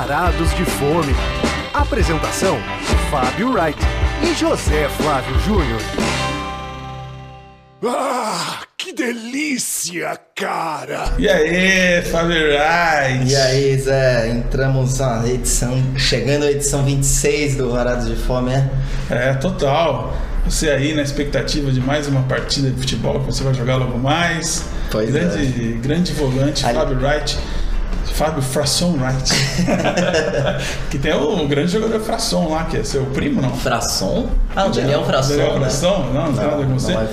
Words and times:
Varados 0.00 0.54
de 0.56 0.64
Fome. 0.64 1.14
Apresentação: 1.74 2.56
Fábio 3.10 3.52
Wright 3.52 3.78
e 4.22 4.34
José 4.34 4.88
Flávio 4.96 5.38
Júnior. 5.40 5.78
Ah, 7.86 8.60
que 8.78 8.94
delícia, 8.94 10.18
cara! 10.34 11.12
E 11.18 11.28
aí, 11.28 12.00
Fábio 12.10 12.34
Wright? 12.34 13.30
E 13.30 13.36
aí, 13.36 13.78
Zé, 13.78 14.30
entramos 14.30 14.98
na 15.00 15.28
edição, 15.28 15.76
chegando 15.98 16.46
à 16.46 16.50
edição 16.50 16.82
26 16.82 17.56
do 17.56 17.70
Varados 17.70 18.06
de 18.08 18.16
Fome, 18.16 18.52
é? 18.52 18.70
É, 19.10 19.34
total. 19.34 20.14
Você 20.46 20.70
aí 20.70 20.94
na 20.94 21.02
expectativa 21.02 21.70
de 21.70 21.80
mais 21.80 22.08
uma 22.08 22.22
partida 22.22 22.70
de 22.70 22.80
futebol 22.80 23.20
que 23.20 23.26
você 23.26 23.44
vai 23.44 23.52
jogar 23.52 23.76
logo 23.76 23.98
mais. 23.98 24.64
Pois 24.90 25.10
grande, 25.10 25.74
é. 25.74 25.78
grande 25.78 26.12
volante, 26.14 26.64
Ali- 26.64 26.78
Fábio 26.78 26.96
Wright. 26.98 27.38
Fábio 28.14 28.42
Frasson 28.42 28.96
Wright. 28.98 29.32
que 30.90 30.98
tem 30.98 31.14
o 31.14 31.46
grande 31.46 31.72
jogador 31.72 32.00
Frasson 32.00 32.48
lá, 32.50 32.64
que 32.64 32.76
é 32.76 32.84
seu 32.84 33.04
primo, 33.06 33.40
não? 33.40 33.50
Frasson? 33.56 34.28
Ah, 34.54 34.66
o 34.66 34.70
Daniel 34.70 35.04
Frasson, 35.04 35.36
Daniel 35.36 35.54
né? 35.54 35.60
Frasson? 35.60 36.10
Não, 36.12 36.26
não 36.26 36.32
tem 36.32 36.46
nada 36.46 36.64
com 36.64 36.74
você. 36.74 36.92
é. 36.92 37.08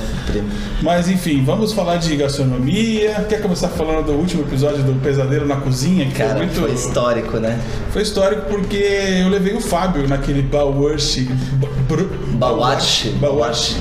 Mas 0.81 1.07
enfim, 1.09 1.43
vamos 1.43 1.73
falar 1.73 1.97
de 1.97 2.15
gastronomia. 2.15 3.25
Quer 3.29 3.41
começar 3.41 3.69
falando 3.69 4.05
do 4.05 4.13
último 4.13 4.43
episódio 4.43 4.83
do 4.83 4.93
Pesadelo 5.01 5.47
na 5.47 5.57
Cozinha? 5.57 6.05
Que 6.05 6.13
Cara, 6.13 6.31
foi 6.31 6.45
muito. 6.45 6.59
foi 6.59 6.71
histórico, 6.71 7.37
né? 7.37 7.59
Foi 7.91 8.01
histórico 8.01 8.43
porque 8.49 8.75
eu 9.23 9.29
levei 9.29 9.53
o 9.53 9.61
Fábio 9.61 10.07
naquele 10.07 10.41
Bawarchi. 10.41 11.29
Bawarchi. 12.37 13.09
Bawarchi. 13.11 13.77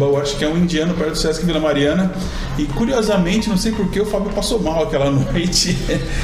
Bawarchi, 0.00 0.36
que 0.36 0.44
é 0.44 0.48
um 0.48 0.56
indiano 0.56 0.94
perto 0.94 1.12
do 1.12 1.18
Sesc 1.18 1.44
Vila 1.44 1.60
Mariana. 1.60 2.10
E 2.58 2.64
curiosamente, 2.64 3.48
não 3.48 3.56
sei 3.56 3.72
por 3.72 3.88
que 3.90 4.00
o 4.00 4.06
Fábio 4.06 4.30
passou 4.32 4.60
mal 4.60 4.82
aquela 4.82 5.08
noite. 5.10 5.76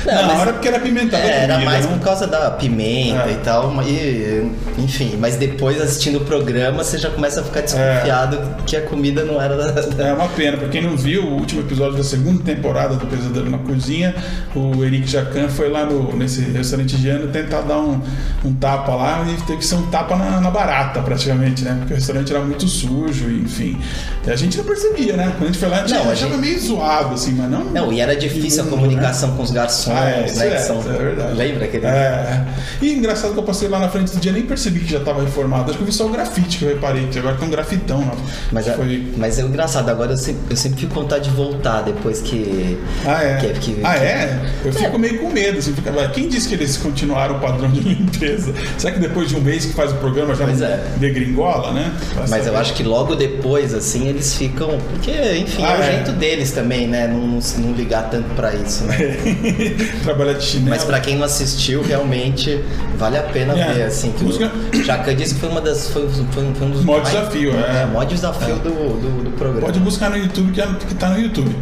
Não, 0.04 0.26
Na 0.26 0.34
hora 0.40 0.52
porque 0.52 0.68
era 0.68 0.80
pimentada. 0.80 1.22
a 1.22 1.26
É, 1.26 1.42
era 1.44 1.58
mais 1.60 1.86
né? 1.86 1.92
por 1.96 2.02
causa 2.04 2.26
da 2.26 2.50
pimenta 2.50 3.28
É. 3.28 3.32
e 3.32 3.36
tal, 3.44 3.72
e, 3.82 4.50
enfim, 4.78 5.16
mas 5.18 5.36
depois 5.36 5.80
assistindo 5.80 6.16
o 6.16 6.20
programa 6.24 6.82
você 6.82 6.98
já 6.98 7.10
começa 7.10 7.40
a 7.40 7.44
ficar 7.44 7.60
desconfiado 7.62 8.38
que 8.66 8.76
a 8.76 8.82
comida 8.82 9.24
não 9.24 9.40
era 9.40 9.56
da, 9.56 10.04
É 10.04 10.12
uma 10.12 10.28
pena, 10.28 10.56
pra 10.56 10.68
quem 10.68 10.82
não 10.82 10.96
viu 10.96 11.22
o 11.24 11.34
último 11.38 11.60
episódio 11.62 11.96
da 11.96 12.04
segunda 12.04 12.42
temporada 12.42 12.96
do 12.96 13.06
Pesadelo 13.06 13.48
na 13.50 13.58
Cozinha, 13.58 14.14
o 14.54 14.84
Eric 14.84 15.06
Jacan 15.08 15.48
foi 15.48 15.68
lá 15.70 15.84
no, 15.86 16.14
nesse 16.16 16.40
restaurante 16.42 16.96
indiano 16.96 17.28
tentar 17.28 17.62
dar 17.62 17.78
um, 17.78 18.00
um 18.44 18.52
tapa 18.54 18.94
lá 18.94 19.24
e 19.28 19.40
teve 19.46 19.58
que 19.58 19.64
ser 19.66 19.76
um 19.76 19.86
tapa 19.86 20.16
na, 20.16 20.40
na 20.40 20.50
barata, 20.50 21.00
praticamente, 21.02 21.62
né? 21.64 21.76
Porque 21.78 21.92
o 21.94 21.96
restaurante 21.96 22.32
era 22.32 22.42
muito 22.42 22.66
sujo, 22.68 23.28
e, 23.30 23.46
enfim. 23.70 23.78
A 24.26 24.34
gente 24.36 24.56
não 24.58 24.64
percebia, 24.64 25.16
né? 25.16 25.32
Quando 25.36 25.42
a 25.44 25.46
gente 25.46 25.58
foi 25.58 25.68
lá, 25.68 25.76
a 25.76 25.80
gente 25.86 25.92
Não, 25.94 26.10
achava 26.10 26.32
gente- 26.32 26.40
meio 26.40 26.60
zoado, 26.60 27.14
assim, 27.14 27.32
mas 27.32 27.48
não. 27.50 27.64
Não, 27.64 27.92
e 27.92 28.00
era 28.00 28.16
difícil 28.16 28.64
a 28.64 28.66
comunicação 28.66 29.36
com 29.36 29.42
os 29.42 29.50
garçons, 29.50 29.94
Ah, 29.96 30.08
é, 30.10 30.32
né? 30.32 30.46
é, 30.48 30.56
que 30.56 30.62
são- 30.62 30.78
é 30.80 30.98
verdade. 30.98 31.34
Lembra 31.34 31.64
aquele? 31.64 31.86
É. 31.86 32.44
E 32.82 32.92
engraçado 32.92 33.32
que 33.34 33.38
eu 33.38 33.42
passei 33.44 33.68
lá 33.68 33.78
na 33.78 33.88
frente 33.88 34.12
do 34.12 34.18
dia 34.20 34.32
nem 34.32 34.42
percebi 34.42 34.80
que 34.80 34.90
já 34.92 35.00
tava 35.00 35.22
reformado. 35.22 35.70
Acho 35.70 35.78
que 35.78 35.82
eu 35.82 35.86
vi 35.86 35.92
só 35.92 36.06
o 36.06 36.08
grafite 36.10 36.58
que 36.58 36.64
eu 36.64 36.68
reparei, 36.70 37.06
que 37.06 37.18
agora 37.18 37.36
tem 37.36 37.46
um 37.46 37.50
grafitão 37.50 38.00
lá. 38.00 38.14
Mas, 38.50 38.66
é, 38.66 38.72
foi. 38.72 39.12
mas 39.16 39.38
é 39.38 39.42
engraçado, 39.42 39.88
agora 39.88 40.12
eu 40.12 40.16
sempre, 40.16 40.42
eu 40.50 40.56
sempre 40.56 40.80
fico 40.80 40.94
com 40.94 41.02
vontade 41.02 41.28
de 41.30 41.36
voltar 41.36 41.82
depois 41.82 42.20
que. 42.20 42.76
Ah, 43.06 43.22
é? 43.22 43.36
que- 43.36 43.52
que- 43.60 43.80
ah, 43.84 43.94
que- 43.94 44.04
é? 44.04 44.40
Eu 44.64 44.72
fico 44.72 44.98
meio 44.98 45.18
com 45.20 45.30
medo. 45.30 45.58
Assim, 45.58 45.72
fica, 45.72 45.92
"Vai, 45.92 46.10
quem 46.10 46.28
disse 46.28 46.48
que 46.48 46.54
eles 46.54 46.76
continuaram 46.76 47.36
o 47.36 47.40
padrão 47.40 47.70
de 47.70 47.80
limpeza? 47.86 48.52
Será 48.76 48.92
que 48.94 49.00
depois 49.00 49.28
de 49.28 49.36
um 49.36 49.40
mês 49.40 49.64
que 49.66 49.72
faz 49.72 49.92
o 49.92 49.94
programa 49.96 50.34
já 50.34 50.44
Pois 50.44 50.60
é. 50.60 50.84
degringola, 50.96 51.72
né? 51.72 51.92
Vai 52.14 52.26
Mas 52.28 52.38
eu 52.46 52.52
saber. 52.52 52.58
acho 52.58 52.74
que 52.74 52.82
logo 52.82 53.14
depois, 53.14 53.55
assim, 53.74 54.08
eles 54.08 54.34
ficam. 54.34 54.78
Porque, 54.90 55.10
enfim, 55.38 55.62
Ah, 55.64 55.72
é 55.72 55.78
o 55.78 55.82
é. 55.82 55.92
jeito 55.92 56.12
deles 56.12 56.50
também, 56.52 56.86
né? 56.86 57.06
Não, 57.08 57.38
não 57.58 57.72
ligar 57.74 58.08
tanto 58.10 58.28
pra 58.34 58.54
isso, 58.54 58.84
né? 58.84 58.96
Trabalhar 60.02 60.34
de 60.34 60.44
chinelo. 60.44 60.70
Mas 60.70 60.84
pra 60.84 61.00
quem 61.00 61.16
não 61.16 61.24
assistiu, 61.24 61.82
realmente 61.82 62.60
vale 62.98 63.16
a 63.18 63.22
pena 63.22 63.58
É. 63.58 63.72
ver, 63.72 63.82
assim. 63.84 64.12
Que 64.12 64.24
Música- 64.24 64.50
o 64.74 64.82
Jacan 64.82 65.14
disse 65.14 65.34
que 65.34 65.40
foi 65.40 65.48
uma 65.48 65.60
das. 65.60 65.88
Foi, 65.88 66.08
foi, 66.08 66.24
foi 66.54 66.66
um 66.66 66.70
dos. 66.70 66.84
Maior 66.84 67.02
mais- 67.02 67.14
desafio, 67.14 67.50
é. 67.54 67.82
É, 67.82 67.84
o 67.84 67.88
maior 67.88 68.06
desafio 68.06 68.56
do, 68.56 68.70
do, 68.70 69.24
do 69.24 69.30
programa. 69.32 69.60
Pode 69.66 69.80
buscar 69.80 70.10
no 70.10 70.16
YouTube, 70.16 70.52
que, 70.52 70.60
é- 70.60 70.66
que 70.88 70.94
tá 70.94 71.08
no 71.10 71.20
YouTube. 71.20 71.54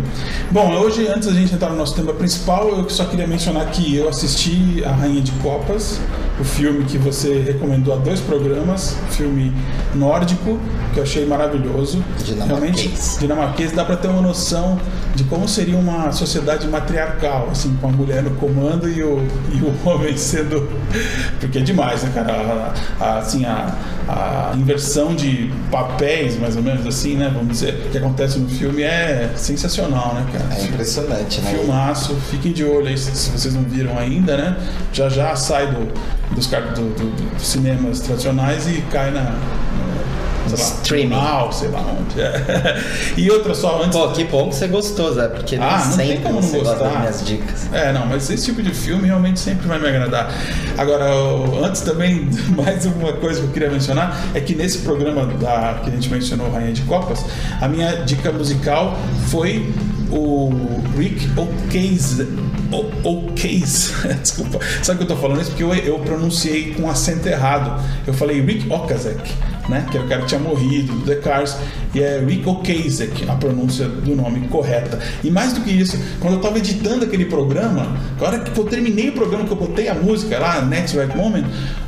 Bom, 0.50 0.72
hoje, 0.74 1.06
antes 1.08 1.28
da 1.28 1.34
gente 1.34 1.54
entrar 1.54 1.70
no 1.70 1.76
nosso 1.76 1.94
tema 1.94 2.12
principal, 2.12 2.68
eu 2.68 2.88
só 2.90 3.04
queria 3.04 3.26
mencionar 3.26 3.66
que 3.70 3.96
eu 3.96 4.08
assisti 4.08 4.82
A 4.84 4.90
Rainha 4.92 5.20
de 5.20 5.32
Copas, 5.32 5.98
o 6.40 6.44
filme 6.44 6.84
que 6.84 6.98
você 6.98 7.40
recomendou 7.40 7.94
há 7.94 7.96
dois 7.96 8.20
programas, 8.20 8.96
filme 9.10 9.52
nórdico, 9.94 10.58
que 10.94 11.00
eu 11.00 11.02
achei 11.02 11.26
maravilhoso. 11.26 12.02
Dinamarquês. 12.24 12.48
Realmente, 12.48 13.18
dinamarquês, 13.20 13.72
dá 13.72 13.84
pra 13.84 13.96
ter 13.96 14.08
uma 14.08 14.22
noção 14.22 14.78
de 15.14 15.24
como 15.24 15.48
seria 15.48 15.76
uma 15.76 16.10
sociedade 16.12 16.66
matriarcal, 16.68 17.48
assim, 17.50 17.76
com 17.80 17.88
a 17.88 17.90
mulher 17.92 18.22
no 18.22 18.30
comando 18.32 18.88
e 18.88 19.02
o, 19.02 19.18
e 19.52 19.60
o 19.60 19.74
homem 19.88 20.16
sendo. 20.16 20.68
Porque 21.40 21.58
é 21.58 21.62
demais, 21.62 22.02
né, 22.02 22.10
cara? 22.14 22.32
A, 23.00 23.04
a- 23.04 23.18
assim, 23.18 23.44
a, 23.44 23.74
a 24.08 24.52
inversão 24.56 25.14
de 25.14 25.50
papéis, 25.70 26.38
mais 26.38 26.56
ou 26.56 26.62
menos 26.62 26.86
assim, 26.86 27.16
né? 27.16 27.30
Vamos 27.32 27.48
dizer, 27.48 27.88
que 27.90 27.98
acontece 27.98 28.38
no 28.38 28.48
filme 28.48 28.82
é 28.82 29.30
sensacional, 29.36 30.14
né, 30.14 30.26
cara? 30.32 30.60
É 30.60 30.64
impressionante, 30.64 31.40
né? 31.40 31.50
Filmaço, 31.50 32.14
fiquem 32.30 32.52
de 32.52 32.64
olho 32.64 32.86
aí 32.88 32.96
se 32.98 33.30
vocês 33.30 33.54
não 33.54 33.62
viram 33.62 33.98
ainda, 33.98 34.36
né? 34.36 34.56
Já 34.92 35.08
já 35.08 35.34
sai 35.36 35.66
do, 35.68 35.92
dos, 36.34 36.46
do- 36.46 36.94
do- 36.94 37.34
dos 37.34 37.46
cinemas 37.46 38.00
tradicionais 38.00 38.66
e 38.68 38.82
cai 38.90 39.10
na. 39.10 39.34
Sei 40.48 40.58
lá, 40.64 40.72
Streaming. 40.82 41.08
canal, 41.10 41.52
sei 41.52 41.68
lá 41.68 41.80
onde. 41.80 42.20
é. 42.20 42.82
E 43.16 43.30
outra 43.30 43.54
só, 43.54 43.82
antes. 43.82 43.98
Pô, 43.98 44.08
que 44.08 44.24
bom 44.24 44.48
que 44.48 44.54
você 44.56 44.66
gostou, 44.68 45.12
Zé, 45.14 45.28
porque 45.28 45.56
Ah, 45.56 45.82
não 45.88 45.96
tem 45.96 46.06
sempre 46.08 46.22
como 46.24 46.34
não 46.40 46.42
você 46.42 46.58
gosta 46.58 46.74
gostar. 46.74 46.88
das 46.90 46.98
minhas 47.00 47.26
dicas. 47.26 47.68
É, 47.72 47.92
não, 47.92 48.06
mas 48.06 48.28
esse 48.30 48.44
tipo 48.44 48.62
de 48.62 48.70
filme 48.74 49.06
realmente 49.06 49.38
sempre 49.40 49.66
vai 49.68 49.78
me 49.78 49.88
agradar. 49.88 50.32
Agora, 50.76 51.14
o- 51.14 51.64
antes 51.64 51.80
também, 51.82 52.28
mais 52.56 52.84
uma 52.86 53.12
coisa 53.14 53.40
que 53.40 53.46
eu 53.46 53.50
queria 53.52 53.70
mencionar 53.70 54.18
é 54.34 54.40
que 54.40 54.54
nesse 54.54 54.78
programa 54.78 55.26
da, 55.26 55.80
que 55.82 55.90
a 55.90 55.92
gente 55.92 56.08
mencionou, 56.10 56.50
Rainha 56.50 56.72
de 56.72 56.82
Copas, 56.82 57.24
a 57.60 57.68
minha 57.68 57.92
dica 58.04 58.30
musical 58.32 58.96
foi 59.28 59.72
o 60.10 60.50
Rick 60.96 61.28
O'Case. 61.38 62.28
O- 62.72 63.08
O'Case, 63.08 63.92
desculpa. 64.20 64.58
Sabe 64.82 64.98
que 64.98 65.04
eu 65.04 65.08
tô 65.08 65.16
falando 65.16 65.40
isso? 65.40 65.50
Porque 65.50 65.62
eu, 65.62 65.72
eu 65.74 65.98
pronunciei 66.00 66.74
com 66.74 66.88
acento 66.90 67.28
errado. 67.28 67.80
Eu 68.06 68.12
falei 68.14 68.40
Rick 68.40 68.70
Okazek, 68.72 69.32
né? 69.68 69.86
Que 69.90 69.96
era 69.96 70.06
o 70.06 70.08
cara 70.08 70.20
que 70.22 70.26
tinha 70.28 70.40
morrido, 70.40 70.92
do 70.92 71.00
The 71.06 71.16
Cars. 71.16 71.56
E 71.94 72.00
é 72.02 72.18
Rick 72.26 72.48
Ocasek, 72.48 73.28
a 73.28 73.34
pronúncia 73.34 73.86
do 73.86 74.16
nome 74.16 74.48
correta. 74.48 74.98
E 75.22 75.30
mais 75.30 75.52
do 75.52 75.60
que 75.60 75.70
isso, 75.70 75.96
quando 76.20 76.34
eu 76.34 76.40
tava 76.40 76.58
editando 76.58 77.04
aquele 77.04 77.24
programa, 77.26 77.96
na 78.20 78.26
hora 78.26 78.38
que 78.40 78.58
eu 78.58 78.64
terminei 78.64 79.10
o 79.10 79.12
programa, 79.12 79.44
que 79.44 79.52
eu 79.52 79.56
botei 79.56 79.88
a 79.88 79.94
música 79.94 80.38
lá, 80.38 80.60
Next 80.62 80.96
Right 80.98 81.16
Moment, 81.16 81.44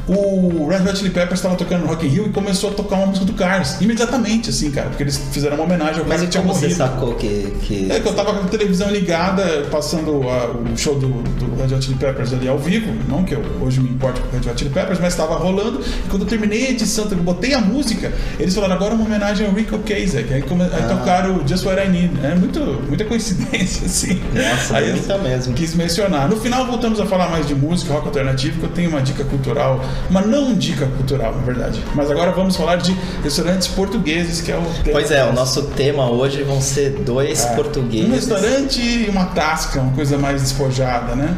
o 0.08 0.68
Red 0.68 0.88
Hot 0.88 0.98
Chili 0.98 1.10
Peppers 1.10 1.40
estava 1.40 1.56
tocando 1.56 1.80
no 1.82 1.88
Rock 1.88 2.06
in 2.06 2.10
Rio 2.10 2.26
e 2.26 2.30
começou 2.30 2.70
a 2.70 2.74
tocar 2.74 2.96
uma 2.96 3.06
música 3.06 3.26
do 3.26 3.32
Cars. 3.32 3.80
Imediatamente, 3.80 4.50
assim, 4.50 4.70
cara, 4.70 4.88
porque 4.88 5.02
eles 5.02 5.18
fizeram 5.32 5.56
uma 5.56 5.64
homenagem 5.64 6.00
ao 6.02 6.06
Mas 6.06 6.18
cara 6.18 6.20
que 6.26 6.28
tinha 6.30 6.42
como 6.42 6.54
você 6.54 6.66
morrido. 6.66 6.78
sacou 6.78 7.14
que. 7.14 7.52
que... 7.62 7.90
É 7.90 7.98
que 7.98 8.06
eu 8.08 8.14
tava 8.14 8.32
com 8.34 8.44
a 8.44 8.48
televisão 8.48 8.88
ligada, 8.90 9.66
passando 9.70 10.22
a- 10.28 10.50
o 10.52 10.76
show 10.76 10.94
do, 10.96 11.08
do 11.08 11.56
Red 11.60 11.74
Hot 11.74 11.84
Chili 11.84 11.96
Peppers 11.98 12.32
ali 12.32 12.46
ao 12.46 12.58
vivo, 12.58 12.92
não 13.08 13.24
que 13.24 13.34
eu 13.34 13.42
hoje 13.60 13.80
me 13.80 13.88
importe 13.90 14.20
com 14.20 14.28
o 14.28 14.40
Red 14.40 14.48
Hot 14.48 14.56
Chili 14.58 14.70
Peppers, 14.70 15.00
mas 15.00 15.12
estava 15.12 15.34
rolando, 15.34 15.80
e 15.80 16.08
quando 16.08 16.22
eu 16.22 16.28
terminei 16.28 16.66
a 16.66 16.70
edição, 16.70 17.08
eu 17.10 17.16
botei 17.16 17.52
a 17.54 17.60
música, 17.66 18.12
eles 18.40 18.54
falaram 18.54 18.74
agora 18.74 18.94
uma 18.94 19.04
homenagem 19.04 19.46
ao 19.46 19.52
Rick 19.52 19.74
Ocasek, 19.74 20.32
aí, 20.32 20.42
come- 20.42 20.64
aí 20.64 20.82
tocaram 20.88 21.36
o 21.36 21.46
Just 21.48 21.64
What 21.64 21.80
I 21.84 21.88
Need, 21.88 22.12
é 22.24 22.34
muito, 22.34 22.60
muita 22.88 23.04
coincidência, 23.04 23.86
assim. 23.86 24.20
Nossa, 24.34 24.78
aí 24.78 24.92
muita 24.92 25.18
mesmo. 25.18 25.54
quis 25.54 25.74
mencionar. 25.74 26.28
No 26.28 26.36
final 26.36 26.66
voltamos 26.66 27.00
a 27.00 27.06
falar 27.06 27.28
mais 27.28 27.46
de 27.46 27.54
música, 27.54 27.92
rock 27.92 28.06
alternativo, 28.06 28.58
que 28.60 28.64
eu 28.66 28.70
tenho 28.70 28.88
uma 28.90 29.02
dica 29.02 29.24
cultural, 29.24 29.84
uma 30.08 30.20
não 30.22 30.54
dica 30.54 30.86
cultural, 30.86 31.34
na 31.34 31.42
verdade. 31.42 31.82
Mas 31.94 32.10
agora 32.10 32.32
vamos 32.32 32.56
falar 32.56 32.76
de 32.76 32.92
restaurantes 33.22 33.68
portugueses, 33.68 34.40
que 34.40 34.50
é 34.52 34.56
o 34.56 34.62
tema 34.82 34.92
Pois 34.92 35.10
é, 35.10 35.24
o 35.24 35.32
nosso 35.32 35.62
tema 35.68 36.10
hoje 36.10 36.42
vão 36.42 36.60
ser 36.60 36.90
dois 37.04 37.44
um 37.44 37.54
portugueses. 37.56 38.10
restaurante 38.28 38.80
e 38.80 39.08
uma 39.10 39.26
tasca, 39.26 39.80
uma 39.80 39.92
coisa 39.92 40.16
mais 40.16 40.42
despojada, 40.42 41.14
né? 41.14 41.34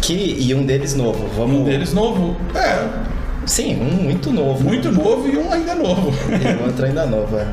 Que, 0.00 0.36
e 0.40 0.54
um 0.54 0.64
deles 0.66 0.94
novo. 0.94 1.28
Vamos. 1.36 1.60
Um 1.60 1.64
deles 1.64 1.92
novo, 1.92 2.36
é, 2.54 2.88
Sim, 3.46 3.76
um 3.80 4.02
muito 4.04 4.30
novo. 4.32 4.62
muito 4.64 4.90
novo 4.92 5.28
e 5.28 5.36
um 5.36 5.52
ainda 5.52 5.74
novo. 5.74 6.12
E 6.30 6.62
o 6.62 6.66
outro 6.66 6.84
ainda 6.86 7.04
novo, 7.06 7.36
é. 7.38 7.46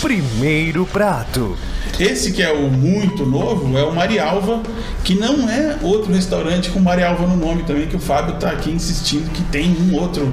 Primeiro 0.00 0.86
prato. 0.86 1.56
Esse 1.98 2.32
que 2.32 2.42
é 2.42 2.50
o 2.50 2.68
muito 2.70 3.26
novo 3.26 3.76
é 3.76 3.82
o 3.84 3.92
Marialva, 3.94 4.62
que 5.04 5.14
não 5.14 5.48
é 5.50 5.76
outro 5.82 6.12
restaurante 6.12 6.70
com 6.70 6.80
Marialva 6.80 7.26
no 7.26 7.36
nome 7.36 7.62
também, 7.64 7.86
que 7.86 7.96
o 7.96 8.00
Fábio 8.00 8.36
tá 8.36 8.50
aqui 8.50 8.70
insistindo 8.70 9.30
que 9.32 9.42
tem 9.44 9.76
um 9.78 9.94
outro. 10.00 10.32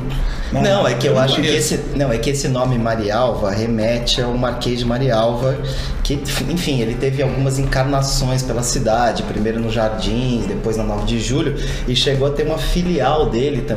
na- 0.51 0.61
Não, 0.61 0.87
é 0.87 0.93
que 0.93 1.07
eu 1.07 1.15
não 1.15 1.21
acho 1.21 1.41
que 1.41 1.47
esse, 1.47 1.77
não, 1.95 2.09
é 2.13 2.17
que 2.17 2.29
esse 2.29 2.47
nome 2.47 2.77
Marialva 2.77 3.51
remete 3.51 4.21
ao 4.21 4.33
Marquês 4.37 4.79
de 4.79 4.85
Marialva, 4.85 5.57
que, 6.03 6.13
enfim, 6.49 6.79
ele 6.79 6.93
teve 6.95 7.21
algumas 7.21 7.59
encarnações 7.59 8.43
pela 8.43 8.63
cidade, 8.63 9.23
primeiro 9.23 9.59
no 9.59 9.69
Jardins, 9.69 10.45
depois 10.45 10.77
na 10.77 10.83
9 10.85 11.05
de 11.05 11.19
Julho, 11.19 11.55
e 11.85 11.93
chegou 11.97 12.27
a 12.29 12.31
ter 12.31 12.43
uma 12.45 12.57
filial 12.57 13.29
dele 13.29 13.61
também 13.63 13.76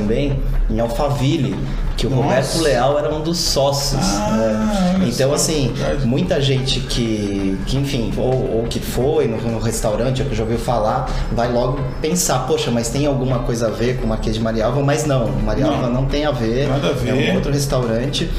em 0.70 0.80
Alphaville, 0.80 1.56
que 1.96 2.06
o 2.06 2.10
Nossa. 2.10 2.22
Roberto 2.22 2.58
Leal 2.60 2.98
era 2.98 3.14
um 3.14 3.20
dos 3.20 3.38
sócios. 3.38 4.00
Ah, 4.02 4.96
né? 4.98 5.08
Então, 5.08 5.32
assim, 5.32 5.72
muita 6.04 6.40
gente 6.40 6.80
que, 6.80 7.58
que 7.66 7.76
enfim, 7.76 8.12
ou, 8.16 8.58
ou 8.58 8.64
que 8.68 8.78
foi 8.80 9.26
no, 9.26 9.36
no 9.36 9.58
restaurante, 9.58 10.22
ou 10.22 10.28
que 10.28 10.34
já 10.34 10.42
ouviu 10.42 10.58
falar, 10.58 11.10
vai 11.32 11.52
logo 11.52 11.80
pensar, 12.00 12.46
poxa, 12.46 12.70
mas 12.70 12.88
tem 12.88 13.06
alguma 13.06 13.40
coisa 13.40 13.66
a 13.66 13.70
ver 13.70 13.98
com 13.98 14.06
o 14.06 14.08
Marquês 14.08 14.36
de 14.36 14.42
Marialva? 14.42 14.82
Mas 14.82 15.04
não, 15.04 15.28
Marialva 15.28 15.88
Não. 15.88 16.02
não, 16.02 16.04
tem 16.06 16.24
a 16.24 16.30
ver. 16.30 16.70
A 16.70 16.92
ver. 16.92 17.28
É 17.28 17.32
um 17.32 17.34
outro 17.34 17.52
restaurante. 17.52 18.30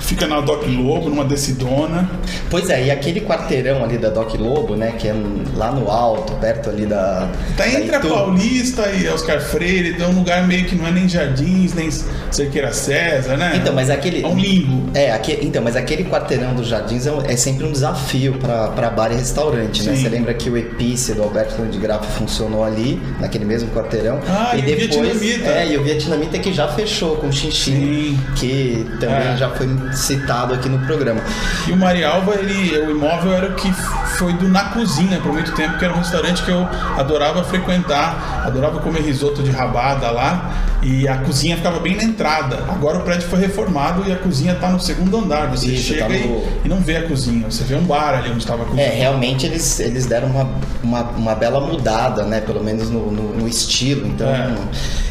Fica 0.00 0.26
na 0.26 0.40
Doc 0.40 0.64
Lobo, 0.66 1.08
numa 1.10 1.24
decidona. 1.24 2.08
Pois 2.50 2.70
é, 2.70 2.86
e 2.86 2.90
aquele 2.90 3.20
quarteirão 3.20 3.82
ali 3.84 3.98
da 3.98 4.08
Doc 4.08 4.34
Lobo, 4.34 4.74
né, 4.76 4.92
que 4.98 5.08
é 5.08 5.14
lá 5.54 5.70
no 5.72 5.90
alto, 5.90 6.32
perto 6.34 6.70
ali 6.70 6.86
da. 6.86 7.28
Tá 7.56 7.64
da 7.64 7.68
entre 7.72 7.94
a. 7.96 8.00
Paulista 8.00 8.88
e 8.92 9.08
Oscar 9.08 9.40
Freire, 9.40 10.00
é 10.00 10.06
um 10.06 10.12
lugar 10.12 10.46
meio 10.46 10.64
que 10.64 10.74
não 10.74 10.86
é 10.86 10.90
nem 10.90 11.08
Jardins, 11.08 11.74
nem 11.74 11.88
Cerqueira 12.30 12.72
César, 12.72 13.36
né? 13.36 13.52
Então, 13.56 13.74
mas 13.74 13.90
aquele. 13.90 14.22
É 14.22 14.26
um 14.26 14.38
limbo. 14.38 14.90
É, 14.94 15.10
aque- 15.12 15.38
então, 15.42 15.62
mas 15.62 15.76
aquele 15.76 16.04
quarteirão 16.04 16.54
dos 16.54 16.68
jardins 16.68 17.06
é, 17.06 17.12
um- 17.12 17.22
é 17.22 17.36
sempre 17.36 17.64
um 17.66 17.72
desafio 17.72 18.34
para 18.38 18.90
bar 18.90 19.10
e 19.12 19.16
restaurante, 19.16 19.82
né? 19.82 19.94
Sim. 19.94 20.02
Você 20.02 20.08
lembra 20.08 20.32
que 20.34 20.48
o 20.48 20.56
Epice 20.56 21.12
do 21.14 21.22
Alberto 21.22 21.62
de 21.66 21.78
Grafa 21.78 22.04
funcionou 22.18 22.64
ali, 22.64 23.00
naquele 23.20 23.44
mesmo 23.44 23.68
quarteirão. 23.70 24.20
Ah, 24.28 24.52
e 24.56 24.60
o 24.60 24.64
Vietnamita. 24.64 25.48
É, 25.50 25.66
e 25.72 25.76
o 25.76 25.82
Vietnamita 25.84 26.38
que 26.38 26.52
já 26.52 26.68
fechou 26.68 27.16
com 27.16 27.28
o 27.28 27.32
Xinxin, 27.32 28.18
que 28.36 28.86
também 29.00 29.32
É. 29.34 29.36
já 29.36 29.50
foi 29.50 29.66
citado 29.92 30.54
aqui 30.54 30.68
no 30.68 30.78
programa. 30.86 31.20
E 31.66 31.72
o 31.72 31.76
Marialva, 31.76 32.34
ele, 32.34 32.76
o 32.78 32.90
imóvel 32.90 33.32
era 33.32 33.48
o 33.48 33.54
que 33.54 33.72
foi 34.18 34.32
do 34.32 34.48
Na 34.48 34.64
Cozinha 34.70 35.20
por 35.20 35.32
muito 35.32 35.52
tempo, 35.52 35.78
que 35.78 35.84
era 35.84 35.94
um 35.94 35.98
restaurante 35.98 36.42
que 36.42 36.50
eu 36.50 36.68
adorava 36.96 37.44
frequentar, 37.44 38.42
adorava 38.44 38.80
comer 38.80 39.02
risoto 39.02 39.42
de 39.42 39.50
rabada 39.50 40.10
lá, 40.10 40.50
e 40.82 41.08
a 41.08 41.16
cozinha 41.18 41.56
ficava 41.56 41.80
bem 41.80 41.96
na 41.96 42.04
entrada. 42.04 42.64
Agora 42.68 42.98
o 42.98 43.02
prédio 43.02 43.28
foi 43.28 43.40
reformado 43.40 44.08
e 44.08 44.12
a 44.12 44.16
cozinha 44.16 44.52
está 44.52 44.70
no 44.70 44.78
segundo 44.80 45.16
andar. 45.18 45.46
Você 45.50 45.66
Isso, 45.68 45.88
chega 45.94 46.06
tá 46.06 46.14
e, 46.14 46.26
no- 46.26 46.42
e 46.64 46.68
não 46.68 46.80
vê 46.80 46.96
a 46.98 47.02
cozinha, 47.08 47.50
você 47.50 47.64
vê 47.64 47.74
um 47.74 47.82
bar 47.84 48.14
ali 48.14 48.28
onde 48.30 48.38
estava 48.38 48.62
a 48.62 48.66
cozinha. 48.66 48.86
É, 48.86 48.90
realmente 48.90 49.44
eles, 49.46 49.80
eles 49.80 50.06
deram 50.06 50.28
uma, 50.28 50.48
uma, 50.82 51.02
uma 51.10 51.34
bela 51.34 51.60
mudada, 51.60 52.22
né? 52.24 52.40
Pelo 52.40 52.62
menos 52.62 52.88
no, 52.90 53.10
no, 53.10 53.34
no 53.34 53.48
estilo. 53.48 54.06
Então. 54.06 54.28
É. 54.28 54.54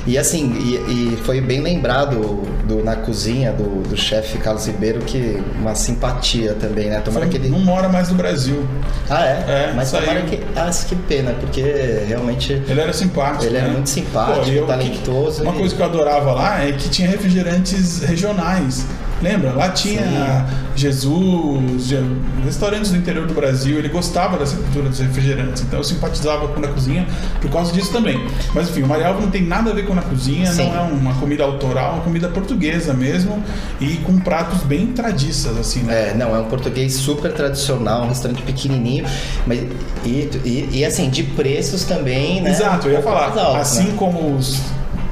E 0.06 0.18
assim, 0.18 0.54
e, 0.58 1.14
e 1.14 1.18
foi 1.25 1.42
bem 1.42 1.60
lembrado 1.60 2.42
do, 2.66 2.81
na 2.81 2.96
cozinha 2.96 3.52
do, 3.52 3.84
do 3.90 3.98
chefe 3.98 4.38
Carlos 4.38 4.66
Ribeiro 4.66 5.00
que 5.02 5.44
uma 5.60 5.75
simpatia 5.75 6.54
também, 6.54 6.90
né? 6.90 7.02
Tomara 7.02 7.25
Foi- 7.25 7.31
que 7.31 7.38
ele. 7.46 7.50
Não 7.50 7.60
mora 7.60 7.90
mais 7.90 8.08
no 8.08 8.16
Brasil. 8.16 8.66
Ah, 9.10 9.25
é? 9.25 9.31
É, 9.48 9.74
Mas 9.75 9.90
saiu. 9.90 10.06
tomara 10.06 10.22
que. 10.25 10.40
Ah, 10.56 10.69
que 10.88 10.96
pena, 10.96 11.31
porque 11.42 11.62
realmente. 12.08 12.54
Ele 12.54 12.80
era 12.80 12.94
simpático. 12.94 13.44
Ele 13.44 13.58
era 13.58 13.68
né? 13.68 13.74
muito 13.74 13.90
simpático, 13.90 14.50
e 14.50 14.62
talentoso 14.66 15.44
Uma 15.44 15.54
e- 15.56 15.56
coisa 15.57 15.75
que 15.75 15.81
eu 15.81 15.86
adorava 15.86 16.31
lá 16.33 16.63
é 16.63 16.71
que 16.71 16.89
tinha 16.89 17.07
refrigerantes 17.09 18.01
regionais. 18.04 18.86
Lembra? 19.19 19.51
Lá 19.51 19.69
tinha 19.69 20.45
Jesus, 20.75 21.88
já- 21.88 21.98
restaurantes 22.45 22.92
do 22.92 22.98
interior 22.98 23.25
do 23.25 23.33
Brasil. 23.33 23.80
Ele 23.80 23.89
gostava 23.89 24.38
dessa 24.38 24.56
cultura 24.56 24.89
dos 24.89 25.00
refrigerantes. 25.00 25.63
Então 25.63 25.80
eu 25.80 25.83
simpatizava 25.83 26.48
com 26.48 26.63
a 26.63 26.68
cozinha 26.68 27.06
por 27.42 27.50
causa 27.50 27.71
disso 27.74 27.92
também. 27.92 28.24
Mas 28.54 28.69
enfim, 28.69 28.83
o 28.83 28.88
Marialva 28.88 29.19
não 29.19 29.31
tem 29.31 29.42
nada 29.44 29.71
a 29.71 29.74
ver 29.74 29.88
com 29.88 29.94
a 29.94 30.01
cozinha. 30.04 30.45
Sim. 30.51 30.69
Não 30.69 30.75
é 30.77 30.81
uma 30.81 31.13
comida 31.15 31.44
autoral, 31.44 31.92
é 31.92 31.94
uma 31.95 32.04
comida 32.04 32.27
portuguesa 32.30 32.94
mesmo. 32.94 33.44
E 33.81 33.95
com 33.98 34.19
pratos 34.19 34.62
bem 34.62 34.88
tradiças, 34.88 35.57
assim, 35.57 35.81
né? 35.81 36.12
É, 36.12 36.13
não, 36.13 36.36
é 36.36 36.39
um 36.39 36.45
português 36.45 36.94
super 36.94 37.33
tradicional, 37.33 38.04
um 38.04 38.09
restaurante 38.09 38.44
pequenininho, 38.44 39.04
mas 39.48 39.59
e, 40.06 40.30
e, 40.45 40.69
e, 40.74 40.86
assim, 40.86 41.09
de 41.09 41.24
preços 41.24 41.83
também, 41.86 42.39
né? 42.42 42.51
Exato, 42.51 42.88
eu 42.88 42.94
ia 42.94 43.01
falar. 43.01 43.25
alto, 43.30 43.39
assim 43.57 43.86
né? 43.86 43.94
como 43.98 44.36
os 44.36 44.62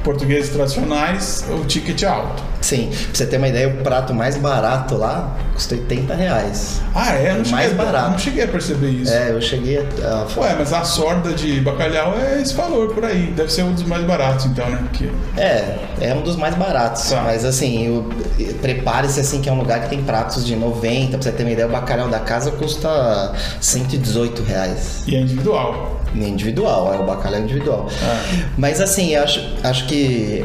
portugueses 0.06 0.50
tradicionais, 0.50 1.44
o 1.50 1.64
ticket 1.64 2.04
é 2.04 2.06
alto. 2.06 2.40
Sim, 2.66 2.88
pra 2.90 2.98
você 3.14 3.26
ter 3.26 3.36
uma 3.36 3.46
ideia, 3.46 3.68
o 3.68 3.76
prato 3.84 4.12
mais 4.12 4.36
barato 4.36 4.96
lá 4.96 5.36
custa 5.54 5.76
80 5.76 6.14
reais. 6.14 6.80
Ah, 6.92 7.12
é? 7.12 7.32
Não, 7.32 7.40
É 7.40 7.44
cheguei, 7.44 7.52
mais 7.52 7.72
a- 7.72 7.74
barato. 7.76 8.10
não 8.10 8.18
cheguei 8.18 8.42
a 8.44 8.48
perceber 8.48 8.88
isso. 8.90 9.12
É, 9.12 9.30
eu 9.30 9.40
cheguei 9.40 9.78
a. 9.78 10.40
Ué, 10.40 10.56
mas 10.58 10.72
a 10.72 10.82
sorda 10.82 11.32
de 11.32 11.60
bacalhau 11.60 12.14
é 12.18 12.42
esse 12.42 12.54
valor 12.54 12.92
por 12.92 13.04
aí. 13.04 13.32
Deve 13.36 13.52
ser 13.52 13.62
um 13.62 13.72
dos 13.72 13.84
mais 13.84 14.04
baratos, 14.04 14.46
então, 14.46 14.68
né? 14.68 14.78
Porque... 14.82 15.08
É, 15.36 15.76
é 16.00 16.12
um 16.14 16.22
dos 16.22 16.34
mais 16.34 16.56
baratos. 16.56 17.08
Tá. 17.08 17.22
Mas 17.22 17.44
assim, 17.44 18.04
prepare-se 18.60 19.20
assim 19.20 19.40
que 19.40 19.48
é 19.48 19.52
um 19.52 19.58
lugar 19.58 19.82
que 19.84 19.88
tem 19.90 20.02
pratos 20.02 20.44
de 20.44 20.56
90, 20.56 21.12
pra 21.18 21.22
você 21.22 21.30
ter 21.30 21.44
uma 21.44 21.52
ideia, 21.52 21.68
o 21.68 21.70
bacalhau 21.70 22.08
da 22.08 22.18
casa 22.18 22.50
custa 22.50 23.32
118 23.60 24.42
reais. 24.42 25.02
E 25.06 25.14
é 25.14 25.20
individual. 25.20 26.00
Individual, 26.14 26.92
é 26.94 26.98
o 26.98 27.04
bacalhau 27.04 27.40
individual. 27.40 27.86
É. 28.02 28.44
Mas 28.58 28.80
assim, 28.80 29.14
eu 29.14 29.22
acho, 29.22 29.40
acho 29.62 29.86
que 29.86 30.44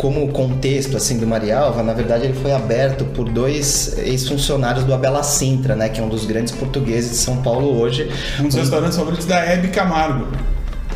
como 0.00 0.26
contexto 0.28 0.96
assim 0.96 1.18
do 1.18 1.26
Marialva, 1.26 1.82
na 1.82 1.92
verdade 1.92 2.24
ele 2.24 2.32
foi 2.32 2.52
aberto 2.52 3.04
por 3.04 3.28
dois 3.28 3.98
ex-funcionários 3.98 4.82
do 4.82 4.94
Abela 4.94 5.22
Sintra, 5.22 5.76
né, 5.76 5.90
que 5.90 6.00
é 6.00 6.02
um 6.02 6.08
dos 6.08 6.24
grandes 6.24 6.54
portugueses 6.54 7.10
de 7.10 7.16
São 7.18 7.42
Paulo 7.42 7.78
hoje. 7.78 8.10
Um 8.40 8.44
dos 8.44 8.54
restaurantes 8.54 8.96
favoritos 8.96 9.26
da 9.26 9.36
Hebe 9.44 9.68
Camargo. 9.68 10.26